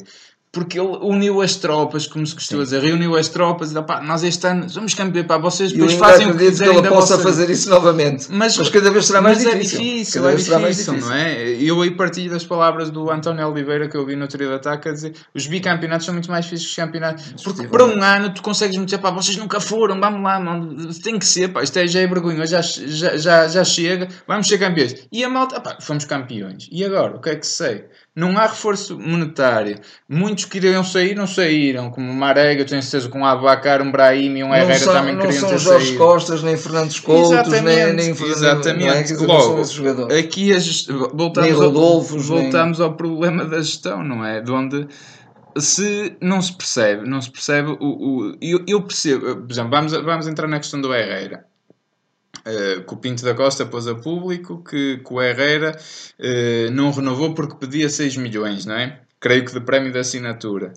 [0.56, 4.00] porque ele uniu as tropas, como se costuma dizer, reuniu as tropas e dá, pá,
[4.00, 6.72] nós este ano somos campeões, pá, vocês depois fazem o que quiserem.
[6.72, 9.78] que ele possa fazer isso novamente, mas, mas cada vez será mais mas difícil.
[9.78, 11.42] É difícil, cada é difícil, mais difícil, não é?
[11.60, 14.88] Eu aí partilho das palavras do António Oliveira que eu vi no trio de ataque
[14.88, 18.32] a dizer os bicampeonatos são muito mais difíceis que os campeonatos, porque para um ano
[18.32, 21.62] tu consegues me dizer, pá, vocês nunca foram, vamos lá, mano, tem que ser, pá,
[21.62, 25.06] isto é, já é vergonha, já, já, já, já chega, vamos ser campeões.
[25.12, 26.66] E a malta, pá, fomos campeões.
[26.72, 27.84] E agora, o que é que sei?
[28.14, 29.78] Não há reforço monetário.
[30.08, 31.90] Muitos queriam sair, não saíram.
[31.90, 34.94] Como o Marega, eu tenho certeza com um Abacar, um Brahim e um Herrera são,
[34.94, 35.52] também queriam ter saído.
[35.52, 39.14] Não são Jorge Costas, nem Fernandes Coutos, nem, nem Exatamente.
[39.14, 39.62] Logo,
[40.12, 40.90] aqui gest...
[40.90, 42.86] voltamos, Rodolfos, ao, voltamos nem...
[42.86, 44.40] ao problema da gestão, não é?
[44.40, 44.86] De onde
[45.58, 47.76] se não se percebe, não se percebe o...
[47.80, 51.44] o eu, eu percebo, por exemplo, vamos, vamos entrar na questão do Herrera
[52.46, 55.76] Uh, que o Pinto da Costa pôs a público que, que o Herrera
[56.20, 59.00] uh, não renovou porque pedia 6 milhões, não é?
[59.20, 60.72] Creio que de prémio de assinatura.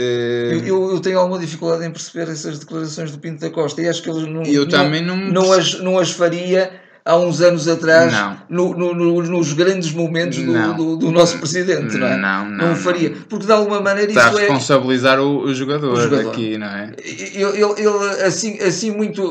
[0.00, 3.88] Uh, eu, eu, tenho alguma dificuldade em perceber essas declarações do Pinto da Costa e
[3.88, 7.40] acho que ele não, eu não, também não, não, as, não as faria há uns
[7.40, 8.36] anos atrás Não.
[8.50, 10.76] no- no- no- nos grandes momentos do, Não.
[10.76, 12.16] do- do nosso presidente, não é?
[12.18, 13.14] Não, não, faria.
[13.30, 14.42] Porque de alguma maneira Está a isso é.
[14.42, 16.30] responsabilizar o, o jogador, O jogador.
[16.32, 16.92] aqui, não é?
[17.02, 19.22] Ele, ele- assim, assim muito,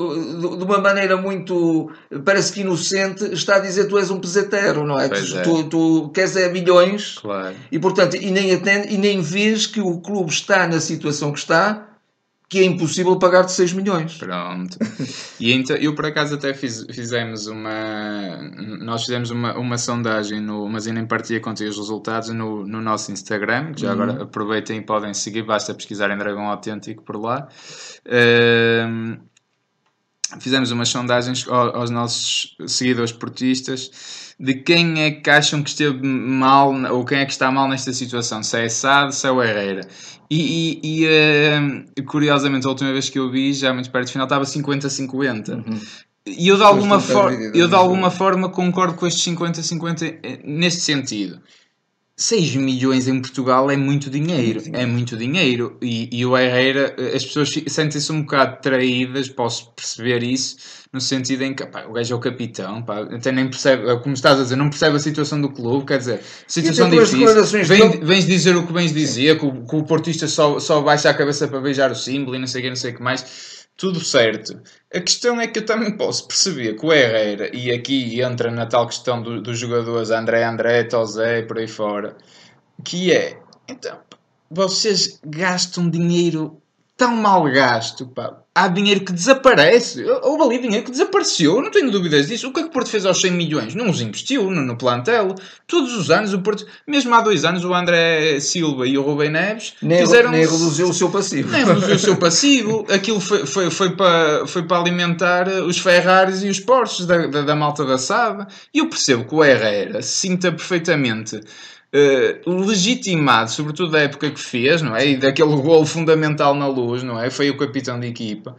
[0.58, 1.92] de uma maneira muito,
[2.26, 5.08] parece que inocente, está a dizer tu és um peseteiro, não é?
[5.08, 5.42] Tu, é.
[5.44, 7.54] tu, tu queres é milhões Claro.
[7.72, 11.38] e portanto, e nem, atende, e nem vês que o clube está na situação que
[11.40, 11.87] está,
[12.50, 14.16] que é impossível pagar-te 6 milhões.
[14.18, 14.78] Pronto.
[15.40, 18.38] E então, eu por acaso até fiz, fizemos uma.
[18.80, 22.82] Nós fizemos uma, uma sondagem, no, mas ainda nem partia contigo os resultados no, no
[22.82, 24.02] nosso Instagram, que já Uhum.
[24.02, 27.50] agora aproveitem e podem seguir, basta pesquisarem Dragão Autêntico por lá.
[30.40, 36.00] Fizemos umas sondagens ao- aos nossos seguidores portistas de quem é que acham que esteve
[36.06, 39.42] mal ou quem é que está mal nesta situação, se é Sade, se é o
[39.42, 39.82] Herrera.
[40.30, 44.12] E, e- e, eh, curiosamente, a última vez que eu vi, já muito perto do
[44.12, 45.54] final, estava 50-50.
[45.56, 45.80] Uhum.
[46.28, 50.82] E eu de alguma, for- eu de alguma forma concordo com estes 50-50 eh, neste
[50.82, 51.40] sentido.
[52.20, 55.78] 6 milhões em Portugal é muito dinheiro, é muito dinheiro.
[55.80, 60.58] E, e o Herrera, as pessoas sentem-se um bocado traídas, posso perceber isso,
[60.92, 63.96] no sentido em que pá, o gajo é o capitão, pá, até nem percebe, é
[63.98, 67.20] como estás a dizer, não percebe a situação do clube, quer dizer, situação difícil.
[67.68, 70.82] Vem, dele- vens dizer o que vens dizer, que o, que o portista só, só
[70.82, 72.96] baixa a cabeça para beijar o símbolo e não sei o que, não sei o
[72.96, 73.57] que mais.
[73.78, 74.60] Tudo certo.
[74.94, 78.66] A questão é que eu também posso perceber que o Herrera, e aqui entra na
[78.66, 82.18] tal questão do- dos jogadores André André, Tozé, por aí fora,
[82.84, 84.00] que é, então,
[84.50, 86.60] vocês gastam dinheiro
[86.98, 88.42] tão mal gasto, pá.
[88.58, 90.04] Há dinheiro que desaparece.
[90.24, 92.48] Houve ali dinheiro que desapareceu, eu não tenho dúvidas disso.
[92.48, 93.76] O que é que o Porto fez aos 100 milhões?
[93.76, 95.36] Não os investiu no, no plantel.
[95.68, 99.30] Todos os anos, o Porto, mesmo há dois anos, o André Silva e o Rubem
[99.30, 101.52] Neves Nem, fizeram nem reduziu o seu passivo.
[101.52, 102.88] nem reduziu o seu passivo.
[102.90, 107.44] Aquilo foi, foi, foi, para, foi para alimentar os Ferraris e os Porsches da, da,
[107.44, 108.48] da malta da SAD.
[108.74, 111.42] E eu percebo que o Herrera se sinta perfeitamente
[111.94, 115.08] eh, legitimado, sobretudo da época que fez, não é?
[115.08, 117.30] E daquele gol fundamental na luz, não é?
[117.30, 118.56] Foi o capitão de equipa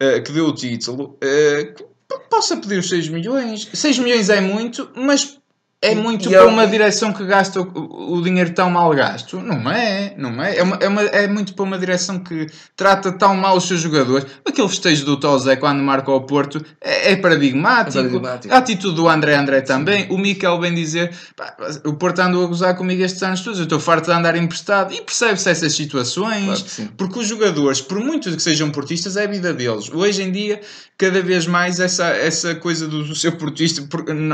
[0.00, 1.16] eh, que deu o título.
[1.22, 1.84] eh, que
[2.30, 3.68] possa pedir os 6 milhões.
[3.72, 5.37] 6 milhões é muito, mas
[5.80, 9.38] é muito e para uma direção que gasta o, o dinheiro tão mal gasto.
[9.40, 10.56] Não é, não é.
[10.58, 13.80] É, uma- é, uma- é muito para uma direção que trata tão mal os seus
[13.80, 14.26] jogadores.
[14.44, 17.96] Aquele festejo do Tozé quando marca ao Porto é, é paradigmático.
[17.98, 18.52] É paradigmático.
[18.54, 20.06] A atitude do André André também.
[20.10, 23.60] O Miquel vem dizer pá, o Porto andou a gozar comigo estes anos todos.
[23.60, 24.92] Eu estou farto de andar emprestado.
[24.92, 26.44] E percebe-se essas situações.
[26.44, 26.88] Claro que sim.
[26.96, 29.88] Porque os jogadores, por muito que sejam portistas, é a vida deles.
[29.92, 30.60] Hoje em dia,
[30.98, 33.80] cada vez mais essa, essa coisa do, do ser portista,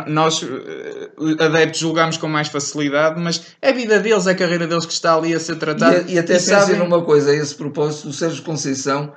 [0.07, 4.67] nós eh, adeptos julgamos com mais facilidade, mas é a vida deles, é a carreira
[4.67, 6.05] deles que está ali a ser tratada.
[6.09, 9.13] E, e até pensem sabem- numa coisa, a esse propósito, o Sérgio Conceição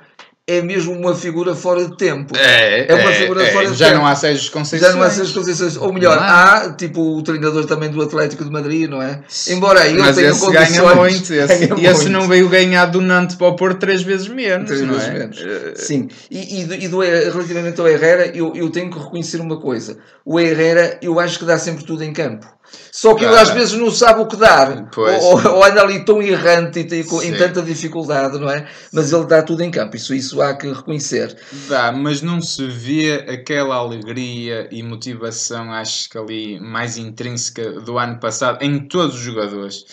[0.48, 2.34] é mesmo uma figura fora de tempo.
[2.36, 3.98] É, É uma é, figura é, fora de Já tempo.
[3.98, 4.88] não há Sérgio Conceição.
[4.88, 5.76] Já não há Sérgio Conceições.
[5.76, 9.20] Ou melhor, há tipo o treinador também do Atlético de Madrid, não é?
[9.48, 10.70] Embora ele Mas tenha esse condições.
[10.70, 11.34] ganha muito.
[11.34, 12.10] Esse, ganha esse muito.
[12.10, 14.66] não veio ganhar do Nantes para o Porto três vezes menos.
[14.66, 15.12] Três não vezes é?
[15.12, 15.38] menos.
[15.38, 19.40] Eh, Sim, e, e, do- e do- relativamente ao Herrera, eu, eu tenho que reconhecer
[19.42, 22.46] uma coisa: o Herrera, eu acho que dá sempre tudo em campo.
[22.90, 23.42] Só que ele Ah.
[23.42, 27.22] às vezes não sabe o que dar, ou, ou anda ali tão errante e com-
[27.22, 28.66] em tanta dificuldade, não é?
[28.92, 31.36] Mas ele dá tudo em campo, isso, isso há que reconhecer.
[31.68, 37.98] Dá, mas não se vê aquela alegria e motivação, acho que ali mais intrínseca do
[37.98, 39.84] ano passado em todos os jogadores.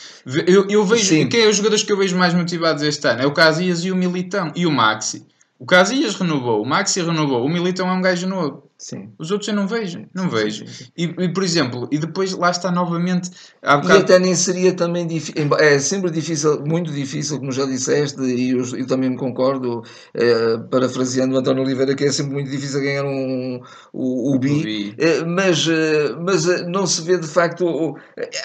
[0.47, 1.27] Eu, eu vejo Sim.
[1.29, 3.91] quem é os jogadores que eu vejo mais motivados este ano é o Casillas e
[3.91, 5.25] o Militão e o Maxi.
[5.59, 8.64] O Casillas renovou, o Maxi renovou, o Militão é um gajo novo.
[8.87, 9.13] Sim.
[9.17, 10.65] Os outros eu não vejo, não Sim, vejo.
[10.67, 10.85] sim.
[10.95, 13.31] E, e, por exemplo, e depois lá está novamente.
[13.63, 17.65] Há E bocado, até nem seria também difícil, é sempre difícil, muito difícil, como já
[17.65, 19.81] disseste, e eu, eu também me concordo,
[20.13, 23.59] eh, parafraseando o António Oliveira, que é sempre muito difícil ganhar um,
[23.91, 24.95] o, o bi, O bi.
[24.99, 27.95] Eh, mas, eh, mas não se vê de facto.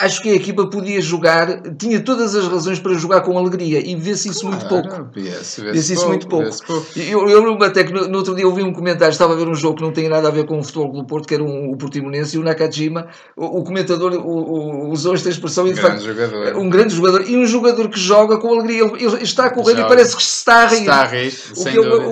[0.01, 3.95] Acho que a equipa podia jogar, tinha todas as razões para jogar com alegria e
[3.95, 4.89] vê-se isso muito pouco.
[4.89, 6.45] Claro, vê-se- Vê-se isso muito pouco.
[6.45, 6.99] vê-se pouco.
[6.99, 9.37] Eu, eu lembro até que no, no outro dia eu vi um comentário, estava a
[9.37, 11.35] ver um jogo que não tem nada a ver com o futebol do Porto, que
[11.35, 15.67] era um, o Portimonense, e o Nakajima, o, o comentador o- o- usou esta expressão
[15.67, 16.57] e de Grande facto jogador.
[16.57, 18.85] um grande jogador e um jogador que joga com alegria.
[18.85, 19.83] Ele, ele está a correr Joga.
[19.87, 20.81] e parece que se está a rir.
[20.81, 22.09] Está a rir, sem dúvida.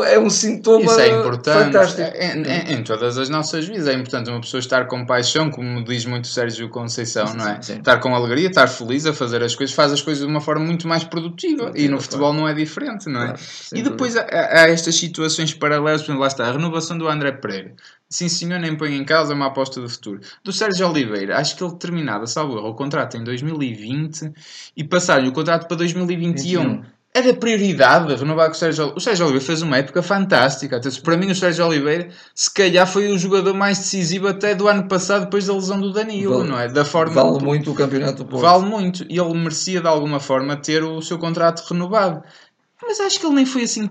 [0.00, 1.64] Um, é um sintoma Isso é importante.
[1.64, 2.02] fantástico.
[2.02, 5.84] Em, em- em todas as nossas vidas é importante uma pessoa estar com paixão, como
[5.84, 7.54] diz muito Sérgio Conceição, não é?
[7.56, 7.78] Sim, sim.
[7.78, 10.64] Estar com alegria, estar feliz a fazer as coisas, faz as coisas de uma forma
[10.64, 11.72] muito mais produtiva.
[11.74, 13.26] E no futebol não é diferente, não é?
[13.26, 13.40] Claro,
[13.74, 17.32] e depois há, há estas situações paralelas, por exemplo, lá está, a renovação do André
[17.32, 17.74] Pereira.
[18.12, 20.20] Sim, senhor, nem põe em causa uma aposta do futuro.
[20.42, 24.32] Do Sérgio Oliveira, acho que ele terminava, salvo erro, o contrato em 2020
[24.76, 26.60] e passaram-lhe o contrato para 2021.
[26.62, 26.84] 21.
[27.12, 28.98] Era prioridade renovar com o Sérgio Oliveira.
[28.98, 30.76] O Sérgio Oliveira fez uma época fantástica.
[30.76, 34.68] Até para mim, o Sérgio Oliveira, se calhar, foi o jogador mais decisivo até do
[34.68, 36.68] ano passado, depois da lesão do Danilo, Vale- não é?
[36.68, 38.42] Da forma Vale muito o campeonato do Porto.
[38.42, 39.04] Vale muito.
[39.08, 42.22] E ele merecia, de alguma forma, ter o seu contrato renovado.
[42.80, 43.90] Mas acho que ele nem foi assim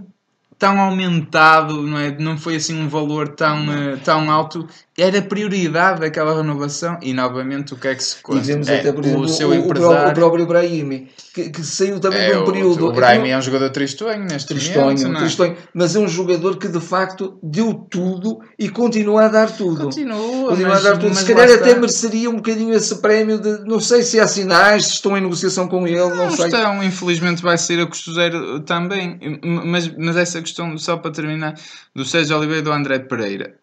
[0.58, 2.18] tão aumentado, não é?
[2.18, 4.68] Não foi assim um valor tão, eh, tão alto.
[5.02, 6.98] Era prioridade aquela renovação.
[7.02, 8.42] E, novamente, o que é que se E conta?
[8.42, 9.96] vemos É, até, por exemplo, o seu o, empresário...
[9.96, 12.86] próprio, o próprio Brahimi, que, que saiu também É, de um período.
[12.86, 15.20] o, o Brahim é um jogador tristonho neste Tristonho, momento, é?
[15.20, 19.86] tristonho, mas é um jogador que de facto deu tudo e continua a dar tudo.
[19.86, 21.16] Continua, Continua mas, a dar tudo.
[21.16, 24.94] Se calhar até mereceria um bocadinho esse prémio de não sei se há sinais, se
[24.94, 26.46] estão em negociação com ele, não, Não sei.
[26.48, 29.20] estão, infelizmente vai ser a custo zero também.
[29.66, 31.54] Mas, mas essa questão, só para terminar,
[31.96, 33.56] do Sérgio Oliveira e do André Pereira.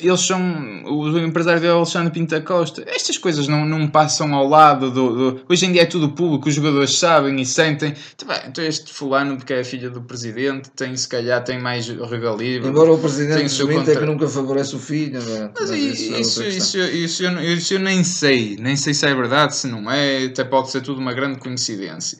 [0.00, 0.40] Eles são.
[0.84, 2.82] O empresário dele é o Alexandre Pinta Costa.
[2.86, 6.48] Estas coisas não, não passam ao lado do, do- Hoje em dia é tudo público,
[6.48, 7.94] os jogadores sabem e sentem.
[8.14, 11.88] Então, bem, então este fulano, porque é filho do presidente, tem se calhar tem mais
[11.88, 12.58] regalia.
[12.58, 15.50] Embora o Tem presidente desminta contra- que nunca favorece o filho, é?
[15.58, 16.46] Mas Mas isso, é isso, questão.
[16.48, 18.56] isso, isso, eu, isso eu nem sei.
[18.58, 20.24] Nem sei se é verdade, se não é.
[20.26, 22.18] Até pode ser tudo uma grande coincidência.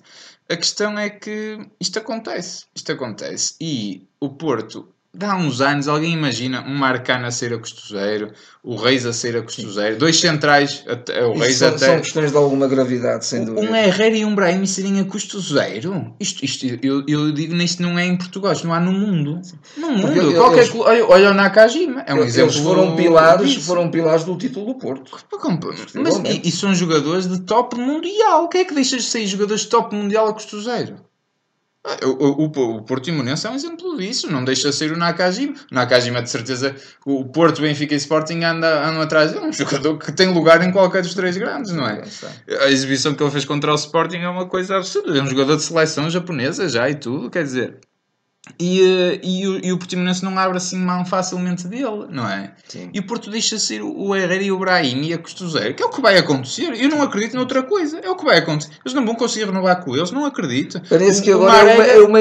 [0.49, 2.65] A questão é que isto acontece.
[2.75, 3.55] Isto acontece.
[3.61, 8.31] E o Porto, dá uns anos, alguém imagina um Marcano a ser a custo zero,
[8.63, 11.79] o Reis a ser a custo zero, dois centrais, até, o Reis são, até.
[11.87, 13.71] são questões de alguma gravidade, sem dúvida.
[13.71, 16.15] Um Herrera e um Brahim serem a custo zero?
[16.21, 19.41] Isto, isto eu, eu digo nisto não é em Portugal, isto não há no mundo.
[19.77, 20.13] No mundo.
[20.17, 22.63] eles- Qualquer, clu- olha, olha o Nakajima, é um Eles exemplo.
[22.63, 23.67] foram pilares, disso.
[23.67, 25.11] foram pilares do título do Porto.
[25.95, 28.49] Mas e, e são jogadores de top mundial.
[28.49, 30.97] Quem é que deixa de sair jogadores de top mundial a custo zero?
[31.85, 34.31] Ah, O, o, o, Porto Imunense é um exemplo disso.
[34.31, 35.55] Não deixa de sair o Nakajima.
[35.71, 39.47] O Nakajima, de certeza, o Porto, Benfica e Sporting anda, andam atrás dele.
[39.47, 42.03] É um jogador que tem lugar em qualquer dos três grandes, não é?
[42.61, 45.19] A exibição que ele fez contra o Sporting é uma coisa absurda.
[45.19, 47.79] É um jogador de seleção japonesa já e tudo, quer dizer.
[48.59, 52.53] E, eh, e, o, e o Portimonense não abre assim mão facilmente dele, não é?
[52.69, 52.91] Sim.
[52.93, 55.83] E o Porto deixa ser o Herrera e o Brahim e a custo zero, que
[55.83, 56.73] é o que vai acontecer.
[56.75, 57.99] Eu não acredito noutra coisa.
[58.01, 58.71] É o que vai acontecer.
[58.85, 60.81] Eles não vão conseguir renovar com eles, não acredito.
[60.89, 62.21] Parece O- que agora é uma, é uma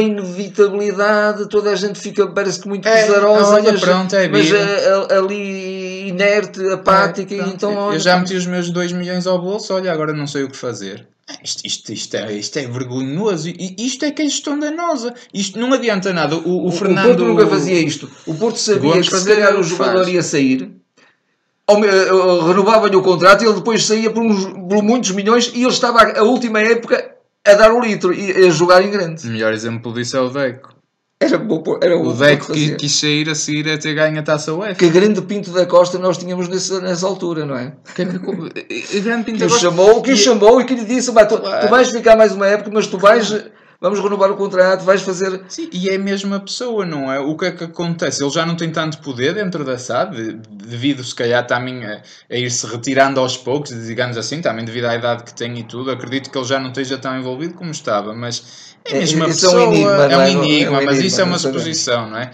[0.60, 4.52] inevitabilidade, toda a gente fica, parece que muito É, pesarosa, olha, mas, pronto, é mas
[4.52, 7.56] a- a- ali inerte, apática, É, e pronto.
[7.56, 10.44] então olha, eu já meti os meus 2 milhões ao bolso, olha, agora não sei
[10.44, 11.08] o que fazer.
[11.44, 13.50] Isto, isto, isto, é, isto é vergonhoso.
[13.50, 15.13] E isto é que é gestão danosa.
[15.34, 16.36] Isto não adianta nada.
[16.36, 17.06] O, o, o, Fernando.
[17.08, 18.10] Porto nunca fazia isto.
[18.26, 20.08] O Porto sabia Gomes que se calhar o o jogador faz.
[20.13, 20.72] ia sair,
[21.78, 25.62] me- eh, renovava-lhe o contrato e ele depois saía por, uns- por muitos milhões e
[25.62, 27.15] ele estava a última época
[27.46, 29.28] a dar o litro e a jogar em grande.
[29.28, 30.76] O melhor exemplo disso é o Deco.
[31.21, 34.23] Era, bom, era O que Deco que quis sair a seguir a ter ganho a
[34.23, 34.75] taça UEFA.
[34.75, 37.73] Que grande Pinto da Costa nós tínhamos nessa, nessa altura, não é?
[37.93, 40.73] Que é que- grande Que pinta o agora- chamou, que o E- chamou e que
[40.75, 43.36] lhe disse: "Vai, tu, tu vais ficar mais uma época, mas tu vais,
[43.80, 45.44] vamos renovar o contrato, vais fazer.
[45.50, 47.20] Sim, e é a mesma pessoa, não é?
[47.20, 48.24] O que é que acontece?
[48.24, 50.34] Ele já não tem tanto poder dentro da SAD, de-
[50.68, 54.96] devido se calhar também a, a ir-se retirando aos poucos, digamos assim, também devido à
[54.96, 55.92] idade que tem e tudo.
[55.92, 59.26] Acredito que ele já não esteja tão envolvido como estava, mas é a É- mesma
[59.26, 59.62] isso é um pessoa.
[59.62, 60.32] enigma, é um é?
[60.32, 62.32] É um enigma, mas enigma, isso é uma suposição, não é?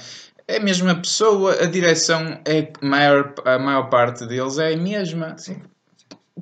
[0.47, 5.35] É a mesma pessoa, a direção é maior, a maior parte deles é a mesma.
[5.37, 5.61] Sim.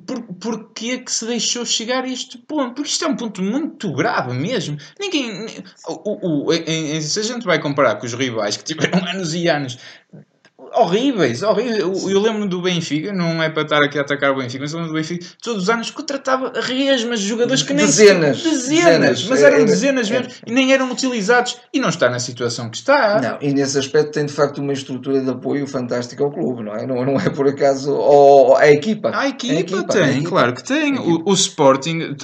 [0.06, 2.74] Por, porquê que se deixou chegar a este ponto?
[2.74, 4.76] Porque isto é um ponto muito grave mesmo.
[5.00, 5.44] Ninguém.
[5.44, 9.34] ni- O, o, em- se a gente vai comparar com os rivais que tiveram anos
[9.34, 9.78] e anos
[10.76, 11.78] horríveis, horríveis.
[11.78, 14.72] Eu, eu lembro do Benfica, não é para estar aqui a atacar o Benfica, mas
[14.72, 18.62] eu lembro do Benfica, todos os anos contratava resmas de jogadores que nem Dezenas, dezenas,
[18.62, 19.28] dezenas.
[19.28, 22.68] mas eram Era- dezenas era- mesmo e nem eram utilizados e não está na situação
[22.70, 23.20] que está.
[23.20, 26.74] Não, e nesse aspecto tem de facto uma estrutura de apoio fantástica ao clube, não
[26.74, 26.86] é?
[26.86, 29.10] Não, não é por acaso ao, à equipa.
[29.14, 30.28] A equipa, A equipa, tem, a equipa.
[30.28, 30.96] claro que tem.
[30.96, 32.16] A O, o Sporting,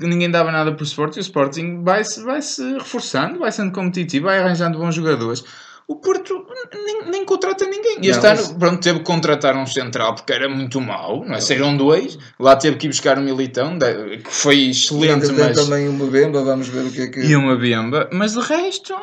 [0.00, 4.38] ninguém dava nada por Sporting, o Sporting vai-se vai -se reforçando, vai sendo competitivo, vai
[4.38, 5.44] arranjando bons jogadores.
[5.90, 6.44] O Porto
[6.84, 7.96] nem, nem contrata ninguém.
[8.02, 11.24] E este Não, ano, isso- pronto, teve que contratar um central porque era muito mau,
[11.24, 11.40] não é?
[11.40, 15.64] Saíram dois, lá teve que ir buscar um Militão, que foi E excelente, entretanto mas.
[15.64, 17.20] também o Mbemba, vamos ver o que é que.
[17.20, 18.94] E uma bemba, mas de resto,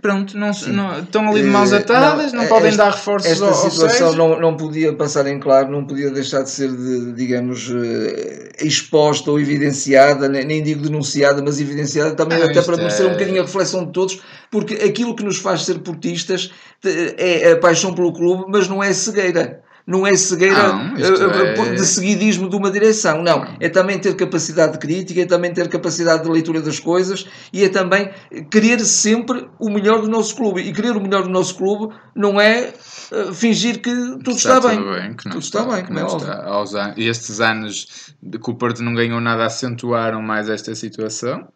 [0.00, 3.32] pronto, não, não- estão ali de mãos Eh, atadas, não, não, podem esta- dar reforços
[3.32, 6.70] Esta ao, ao situação não, não podia passar em claro, não podia deixar de ser,
[6.70, 12.76] de, digamos, eh, exposta ou evidenciada, nem, digo denunciada, mas evidenciada também Ah, até para
[12.76, 16.50] merecer é- um bocadinho a reflexão de todos, porque aquilo que nos faz ser portistas
[16.84, 19.62] é a paixão pelo clube, mas não é cegueira.
[19.86, 23.56] Não é cegueira Não, isto eh, é- de seguidismo de uma direção, não.
[23.58, 27.64] É também ter capacidade de crítica, é também ter capacidade de leitura das coisas e
[27.64, 28.10] é também
[28.50, 30.60] querer sempre o melhor do nosso clube.
[30.60, 32.74] E querer o melhor do nosso clube não é
[33.12, 33.90] eh, fingir que
[34.22, 34.76] tudo está, bem.
[35.14, 36.62] que não Tudo está bem, que é não óbvio.
[36.64, 36.92] está.
[36.98, 41.48] Estes anos de que o Porto não ganhou nada acentuaram mais esta situação.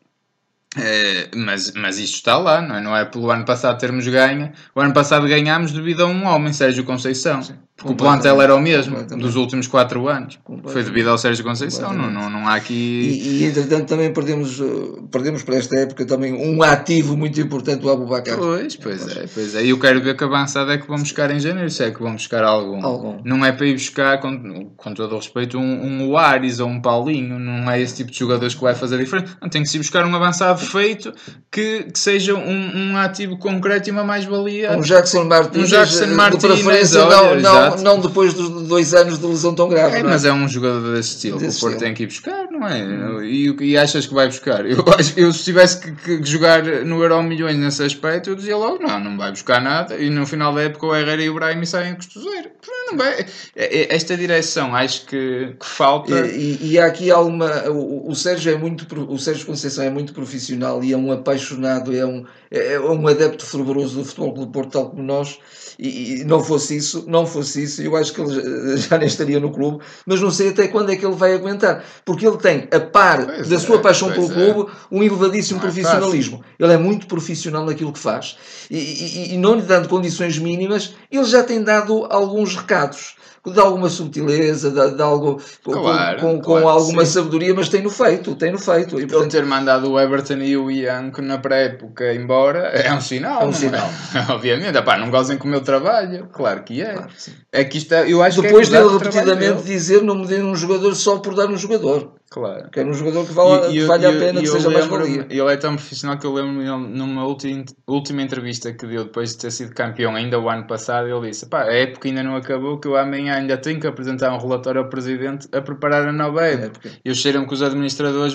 [0.76, 2.80] É, mas, mas isto está lá, não é?
[2.80, 4.50] Não é pelo ano passado termos ganho.
[4.74, 7.42] O ano passado ganhámos devido a um homem, Sérgio Conceição.
[7.42, 10.38] Sim, porque o plantel era o mesmo dos últimos 4 anos.
[10.66, 11.92] Foi devido ao Sérgio Conceição.
[11.92, 12.72] Não, não, não há aqui.
[12.74, 17.84] E, e entretanto também perdemos, uh, perdemos para esta época também um ativo muito importante,
[17.84, 18.38] o Abubacar.
[18.38, 19.64] Pois, pois é, pois é.
[19.64, 22.00] E eu quero ver que avançada é que vão buscar em janeiro, se é que
[22.00, 22.84] vão buscar algum.
[22.84, 23.18] algum.
[23.24, 26.80] Não é para ir buscar, com, com todo o respeito, um, um Ares ou um
[26.80, 27.38] Paulinho.
[27.38, 29.36] Não é esse tipo de jogadores que vai fazer a diferença.
[29.42, 31.12] Não, tem que se buscar um avançado feito
[31.52, 34.72] que, que seja um, um ativo concreto e uma mais-valia.
[34.72, 39.18] Um Jackson Martins, um Jackson Martins de preferência, não, não, não, depois dos dois anos
[39.18, 39.96] de lesão tão grave.
[39.96, 40.02] É, é?
[40.02, 42.66] mas é um jogador desse estilo desse que o Porto tem que ir buscar, não
[42.66, 42.82] é?
[42.82, 43.22] Hum.
[43.22, 44.64] E, e achas que vai buscar?
[44.64, 44.84] Eu,
[45.16, 48.98] eu se tivesse que, que, jogar no Euro Milhões nesse aspecto, eu dizia logo: não,
[48.98, 49.96] não vai buscar nada.
[49.96, 52.50] E no final da época o Herrera e o Brahim saem costuseiro.
[52.86, 53.26] Não vai.
[53.54, 56.26] É, é, esta direção acho que, que falta.
[56.26, 57.68] E, e, e há aqui alguma.
[57.68, 58.86] O, o Sérgio é muito.
[59.08, 60.51] O Sérgio Conceição é muito profissional
[60.82, 64.72] e é um apaixonado, é um, é, é um adepto fervoroso do futebol do Porto,
[64.72, 65.38] tal como nós
[65.78, 69.40] e, e, não fosse isso, não fosse isso, eu acho que ele já nem estaria
[69.40, 72.68] no clube, mas não sei até quando é que ele vai aguentar, porque ele tem,
[72.72, 74.34] a par pois da é, sua paixão pelo é.
[74.34, 76.44] clube, um elevadíssimo não é profissionalismo.
[76.58, 78.36] É ele é muito profissional naquilo que faz.
[78.70, 83.58] E, e, e não lhe dando condições mínimas, ele já tem dado alguns recados de
[83.58, 87.12] alguma subtileza, de, de algo claro, com, com, claro, com alguma sim.
[87.12, 89.00] sabedoria, mas tem-no feito, tem-no feito.
[89.00, 93.00] E, portanto, Ele ter mandado o Everton e o Ianco na pré-época embora é um
[93.00, 93.42] sinal.
[93.42, 93.88] É um sinal.
[94.14, 94.30] É?
[94.32, 96.92] Obviamente, Epá, não gozem com o meu trabalho, claro que é.
[96.92, 97.10] Claro
[97.52, 100.42] é que isto é, eu acho Depois que é dele repetidamente dizer não me dê
[100.42, 102.14] um jogador só por dar um jogador.
[102.32, 102.70] Claro.
[102.70, 105.26] Quero um jogador que vale, e, vale a pena, que seja mais valia.
[105.28, 109.38] Ele é tão profissional que eu lembro-me numa última, última entrevista que deu depois de
[109.38, 112.80] ter sido campeão ainda o ano passado, ele disse, pá, a época ainda não acabou,
[112.80, 116.46] que eu amanhã ainda tenho que apresentar um relatório ao Presidente a preparar a nova
[116.46, 116.88] época.
[116.88, 118.34] É, e cheiram que os administradores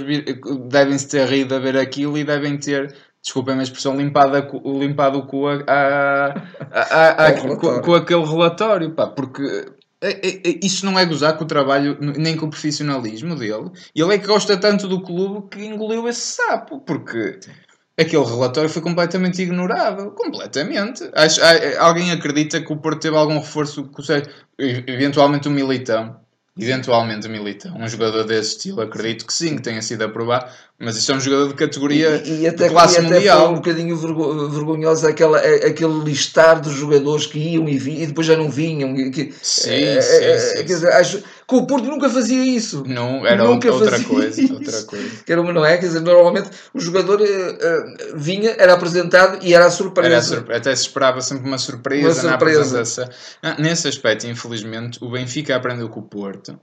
[0.69, 2.93] devem-se ter rido a ver aquilo e devem ter
[3.23, 6.27] desculpem a expressão, limpado, limpado o cu a, a,
[6.71, 9.86] a, a com, com, aquele relatório, pá, porque é, é, é,
[10.61, 13.71] isso não é gozar com o trabalho nem com o profissionalismo dele.
[13.95, 17.39] Ele é que gosta tanto do clube que engoliu esse sapo, porque
[17.99, 20.11] aquele relatório foi completamente ignorado.
[20.11, 21.09] Completamente.
[21.15, 21.41] Acho,
[21.79, 23.89] alguém acredita que o Porto teve algum reforço,
[24.59, 26.19] eventualmente o Militão,
[26.59, 30.95] eventualmente o Militão, um jogador desse estilo, acredito que sim, que tenha sido aprovado, mas
[30.95, 33.39] isso é um jogador de categoria e, e até, de classe e até mundial.
[33.39, 38.27] Foi um bocadinho vergonhoso aquela, aquele listar dos jogadores que iam e, vinham, e depois
[38.27, 38.93] já não vinham.
[39.09, 42.83] Que, sim, é, sim, é, sim, dizer, acho que o Porto nunca fazia isso.
[42.85, 44.53] Não, era nunca outra coisa.
[44.53, 45.23] Outra coisa.
[45.25, 45.77] Que era, não é?
[45.77, 50.13] Quer dizer, normalmente o jogador uh, vinha, era apresentado e era a surpresa.
[50.13, 52.27] Era surpre até se esperava sempre uma surpresa, uma surpresa.
[52.27, 53.09] na apresentação.
[53.41, 56.59] Ah, nesse aspecto, infelizmente, o Benfica aprendeu com o Porto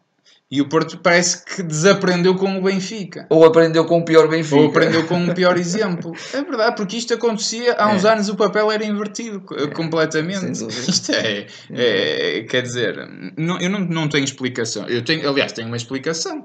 [0.55, 3.27] e o Porto parece que desaprendeu com o Benfica.
[3.29, 4.55] Ou aprendeu com o pior Benfica.
[4.55, 6.13] Ou aprendeu com o pior exemplo.
[6.33, 8.13] É verdade, porque isto acontecia há uns é.
[8.13, 9.67] anos, o papel era invertido é.
[9.67, 10.65] completamente.
[10.89, 12.97] Isto é, é, Quer dizer,
[13.37, 14.89] não, eu não, não tenho explicação.
[14.89, 16.45] Eu tenho, aliás, tenho uma explicação.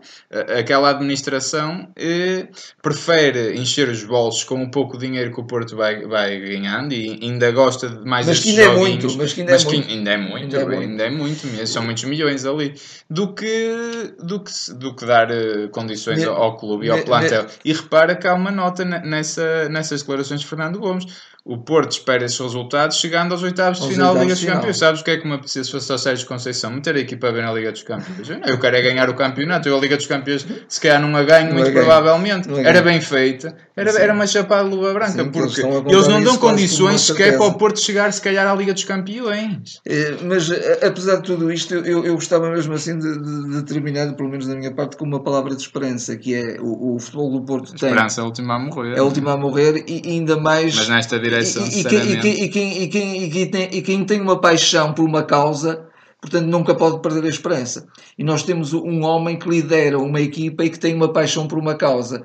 [0.57, 2.47] Aquela administração eh,
[2.81, 7.19] prefere encher os bolsos com o pouco dinheiro que o Porto vai, vai ganhando e
[7.21, 9.89] ainda gosta de mais mas que ainda é muito Mas que é muito.
[9.91, 11.67] Ainda é muito, ainda é muito, ainda é muito mesmo.
[11.67, 12.73] São muitos milhões ali.
[13.07, 17.45] Do que do que, do que dar uh, condições ao, ao clube e ao plantel.
[17.63, 21.05] E repara que há uma nota nessa, nessas declarações de Fernando Gomes
[21.49, 24.77] o Porto espera esses resultados chegando aos oitavos de aos final da Liga dos Campeões.
[24.77, 26.69] Sabes o que é que me apetecia se fosse ao Sérgio Conceição?
[26.69, 28.29] Meter a equipa a ver na Liga dos Campeões.
[28.45, 29.67] Eu quero é ganhar o campeonato.
[29.67, 32.47] Eu a Liga dos Campeões, se calhar não a ganho, não muito provavelmente.
[32.53, 33.57] Era bem feita.
[33.75, 35.23] Era, era uma chapada de luva branca.
[35.23, 38.73] Sim, porque eles não dão condições sequer para o Porto chegar, se calhar, à Liga
[38.73, 39.79] dos Campeões.
[39.87, 40.51] É, mas,
[40.85, 44.45] apesar de tudo isto, eu, eu gostava mesmo assim de, de, de, terminar, pelo menos
[44.45, 47.73] da minha parte, com uma palavra de esperança, que é o, o futebol do Porto
[47.73, 47.89] tem.
[47.89, 48.97] Esperança é a última a morrer.
[48.97, 50.75] É a última a morrer e ainda mais.
[50.75, 52.19] Mas nesta e, e, e, quem, e,
[52.49, 55.87] quem, e, quem, e, quem tem, e quem tem uma paixão por uma causa,
[56.21, 57.87] portanto, nunca pode perder a esperança.
[58.17, 61.57] E nós temos um homem que lidera uma equipa e que tem uma paixão por
[61.57, 62.23] uma causa,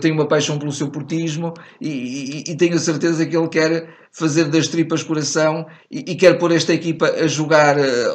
[0.00, 3.88] tem uma paixão pelo seu portismo e, e, e tenho a certeza que ele quer
[4.12, 8.08] fazer das tripas coração e, e quer pôr esta equipa a jogar eh,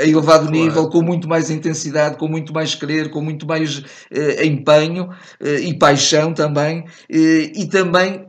[0.00, 0.50] a elevado claro.
[0.50, 5.46] nível, com muito mais intensidade, com muito mais querer, com muito mais uh, empenho uh,
[5.62, 8.27] e paixão também, uh, e também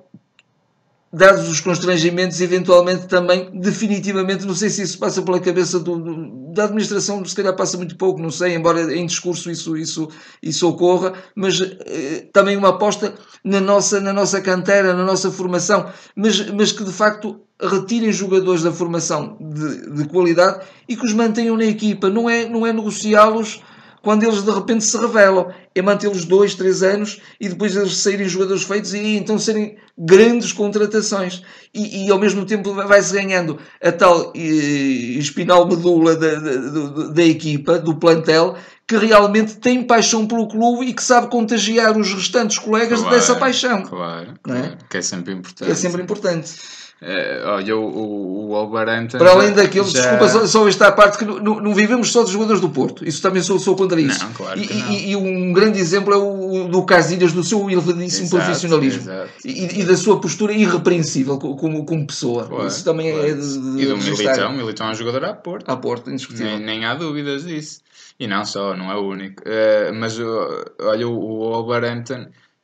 [1.12, 6.66] dados os constrangimentos, eventualmente também, definitivamente, não sei se isso passa pela cabeça do, da
[6.66, 10.08] administração, se calhar passa muito pouco, não sei, embora em discurso isso, isso,
[10.42, 15.92] isso ocorra, mas eh, também uma aposta na nossa, na nossa cantera, na nossa formação,
[16.16, 21.14] mas, mas que de facto retirem jogadores da formação de, de qualidade e que os
[21.14, 23.62] mantenham na equipa, não é, não é negociá-los
[24.02, 27.98] quando eles de repente se revelam, é é mantê-los dois, três anos e depois eles
[27.98, 31.42] saírem jogadores feitos e então serem grandes contratações.
[31.74, 37.24] E, e ao mesmo tempo vai-se ganhando a tal eh, espinal medula da, da, da
[37.24, 38.56] equipa, do plantel,
[38.88, 43.36] que realmente tem paixão pelo clube e que sabe contagiar os restantes colegas Claro, dessa
[43.36, 43.84] paixão.
[43.84, 44.34] Claro, é?
[44.42, 45.68] claro, que é sempre importante.
[45.68, 46.54] Que é sempre importante.
[47.02, 48.70] Eh, olha, o, o.
[49.18, 52.32] Para além daqueles, já- desculpa, só, só esta parte que não, não- vivemos só dos
[52.32, 53.08] jogadores do Porto.
[53.08, 54.24] Isso também sou, sou contra isso.
[54.24, 58.26] Não, claro e, e- e um grande exemplo é o do Casilhas, do seu elevadíssimo
[58.28, 59.12] Exato, profissionalismo.
[59.46, 62.46] E, e da sua postura irrepreensível co- como, como pessoa.
[62.48, 63.28] Claro, isso também claro.
[63.30, 64.34] é de, de E do registrar.
[64.34, 65.70] Militão, Militão é um jogador a Porto.
[65.70, 66.58] À Porto, indiscutível.
[66.58, 67.82] Nem, nem há dúvidas disso.
[68.20, 69.42] E não só, não é o único.
[69.46, 71.74] Eh, mas uh, olha, o, o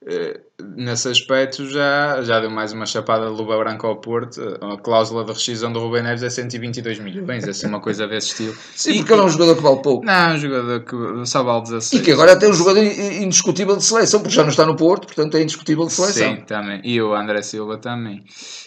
[0.05, 4.39] eh, nesse aspecto, já, já deu mais uma chapada de luva branca ao Porto.
[4.61, 8.55] A cláusula de rescisão do Rubem Neves é 122 milhões, assim, uma coisa desse estilo.
[8.75, 10.05] Sim, E- porque ele é um jogador que vale pouco.
[10.05, 12.01] Não, um jogador que só vale E 16.
[12.03, 14.75] que agora até é um jogador in- indiscutível de seleção, porque já não está no
[14.75, 16.35] Porto, portanto é indiscutível de seleção.
[16.35, 16.79] Sim, também.
[16.83, 18.23] E o André Silva também.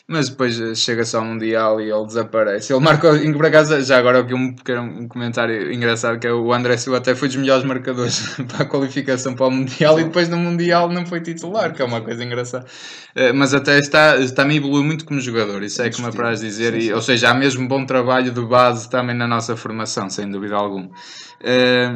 [0.07, 2.73] Mas depois eh, chega-se ao Mundial e ele desaparece.
[2.73, 6.77] Ele marcou, por acaso, já agora aqui um um comentário engraçado, que é o André
[6.77, 10.37] Silva até foi dos melhores marcadores para a qualificação para o Mundial e depois no
[10.37, 12.67] Mundial não foi titular, que é uma coisa engraçada.
[13.15, 16.75] Eh, Mas até está, também evoluiu muito como jogador, isso é que me apraz dizer.
[16.75, 16.93] Sim, E, sim.
[16.93, 20.91] ou seja, há mesmo bom trabalho de base também na nossa formação, sem dúvida alguma.
[21.41, 21.91] Eh,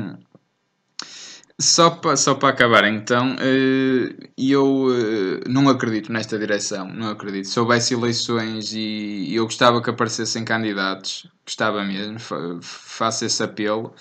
[1.60, 4.88] só para, só para acabar, então, eh, eu
[5.48, 7.46] não acredito nesta direção, não acredito.
[7.48, 13.94] Se houvesse eleições e eu gostava que aparecessem candidatos, gostava mesmo, fa- faço esse apelo,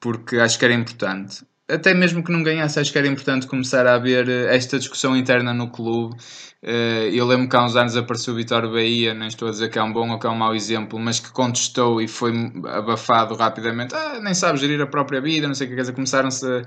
[0.00, 1.44] porque acho que era importante.
[1.70, 5.14] Até mesmo que não ganhasse, acho que era importante começar a haver eh, esta discussão
[5.14, 6.16] interna no clube.
[6.62, 9.68] Eh, Eu lembro que há uns anos apareceu o Vitório Bahia, nem estou a dizer
[9.70, 12.32] que é um bom ou que é um mau exemplo, mas que contestou e foi
[12.66, 13.94] abafado rapidamente.
[13.94, 16.62] Ah, nem sabe gerir a própria vida, não sei o que, quer dizer, começaram-se a,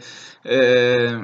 [0.45, 1.15] eh,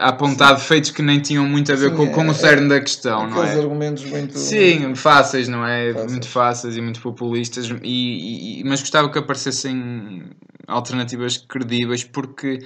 [0.00, 2.80] apontar defeitos que nem tinham muito a ver Sim, com, com é- o cerne da
[2.80, 3.58] questão, não é?
[3.58, 4.38] argumentos muito.
[4.38, 5.92] Sim, fáceis, não é?
[5.92, 6.10] Fáceis.
[6.12, 10.24] Muito fáceis e muito populistas, e, e- mas gostava que aparecessem
[10.66, 12.58] alternativas credíveis, porque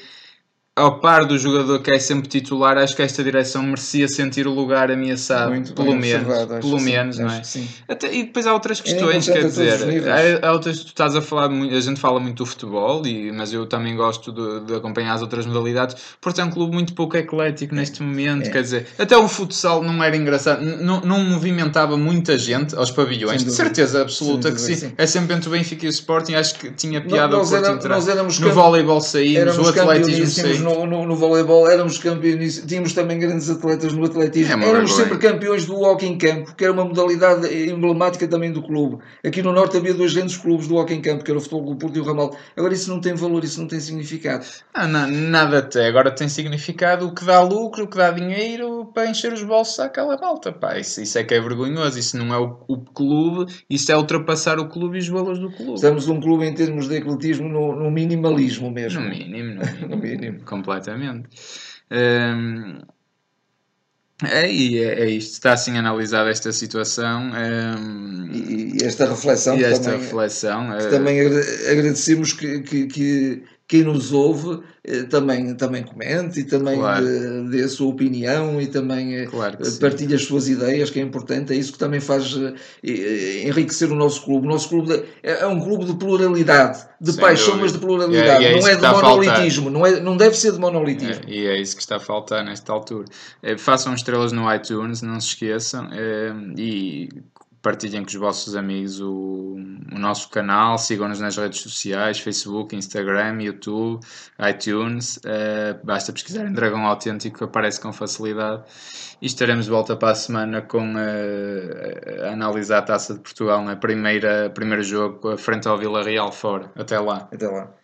[0.74, 4.54] ao par do jogador que é sempre titular, acho que esta direção merecia sentir o
[4.54, 6.26] lugar ameaçado, Muito pelo menos,
[6.62, 7.42] pelo sim, menos, não é?
[7.86, 10.08] Até, e depois há outras É questões, importante quer dizer,
[10.42, 13.52] há, há outras, tu estás a falar, a gente fala muito do futebol, e, mas
[13.52, 17.18] eu também gosto de, de acompanhar as outras modalidades, porque é um clube muito pouco
[17.18, 18.50] eclético neste momento, É.
[18.50, 23.44] quer dizer, até o futsal não era engraçado, não, não movimentava muita gente aos pavilhões,
[23.44, 24.74] de certeza absoluta que sim.
[24.74, 24.92] sim.
[24.96, 27.70] é sempre entre o Benfica e o Sporting, acho que tinha piada nós o Porto
[27.72, 27.94] entrar.
[27.94, 30.61] nós éramos no voleibol saímos, o atletismo saímos.
[30.62, 35.18] No, no, no voleibol, éramos campeoníssimos, tínhamos também grandes atletas no atletismo, É éramos sempre
[35.18, 38.98] campeões do hockey em campo, que era uma modalidade emblemática também do clube.
[39.24, 41.64] Aqui no Norte havia dois grandes clubes do hockey em campo, que era o Futebol
[41.64, 42.36] Clube Porto e o Ramal.
[42.56, 44.44] Agora isso não tem valor, isso não tem significado.
[44.72, 45.86] Ah, não, nada até.
[45.86, 49.78] Agora tem significado o que dá lucro, o que dá dinheiro para encher os bolsos
[49.80, 50.52] àquela malta.
[50.52, 51.98] Pá, isso, isso é que é vergonhoso.
[51.98, 55.50] Isso não é o, o clube, isso é ultrapassar o clube e os valores do
[55.50, 55.74] clube.
[55.74, 59.00] Estamos um clube em termos de ecletismo no, no minimalismo mesmo.
[59.00, 59.88] No mínimo, no mínimo.
[59.88, 60.40] No mínimo.
[60.52, 61.28] Completamente.
[61.90, 62.80] Hum,
[64.24, 65.32] é, e é, é isto.
[65.32, 67.30] Está assim analisada esta situação
[67.78, 70.72] hum, E, e esta reflexão e esta também, reflexão.
[70.72, 76.44] eh, também agra- agradecemos que, que, que quem nos ouve eh, também, também comente e
[76.44, 77.02] também Claro.
[77.06, 79.80] dê, dê a sua opinião e também eh, Claro sim.
[79.80, 81.54] partilhe as suas ideias, que é importante.
[81.54, 82.52] É isso que também faz eh,
[82.84, 84.46] eh, enriquecer o nosso clube.
[84.46, 84.92] O nosso clube
[85.22, 87.62] é é um clube de pluralidade, de Sem paixão, dúvida.
[87.62, 88.42] mas de pluralidade.
[88.44, 91.24] E é- é não é de monolitismo, não, é, não deve ser de monolitismo.
[91.26, 93.06] É, e é isso que está a faltar nesta altura.
[93.42, 97.08] Eh, façam estrelas no iTunes, não se esqueçam, eh, e
[97.62, 99.56] partilhem com os vossos amigos o,
[99.92, 104.04] o nosso canal, sigam-nos nas redes sociais, Facebook, Instagram, YouTube,
[104.50, 108.64] iTunes, eh, basta pesquisarem Dragão Autêntico aparece com facilidade
[109.20, 113.62] e estaremos de volta para a semana com eh, a analisar a Taça de Portugal
[113.64, 116.70] na primeira primeiro jogo frente ao Vila Real fora.
[116.76, 117.28] Até lá.
[117.32, 117.81] Até lá.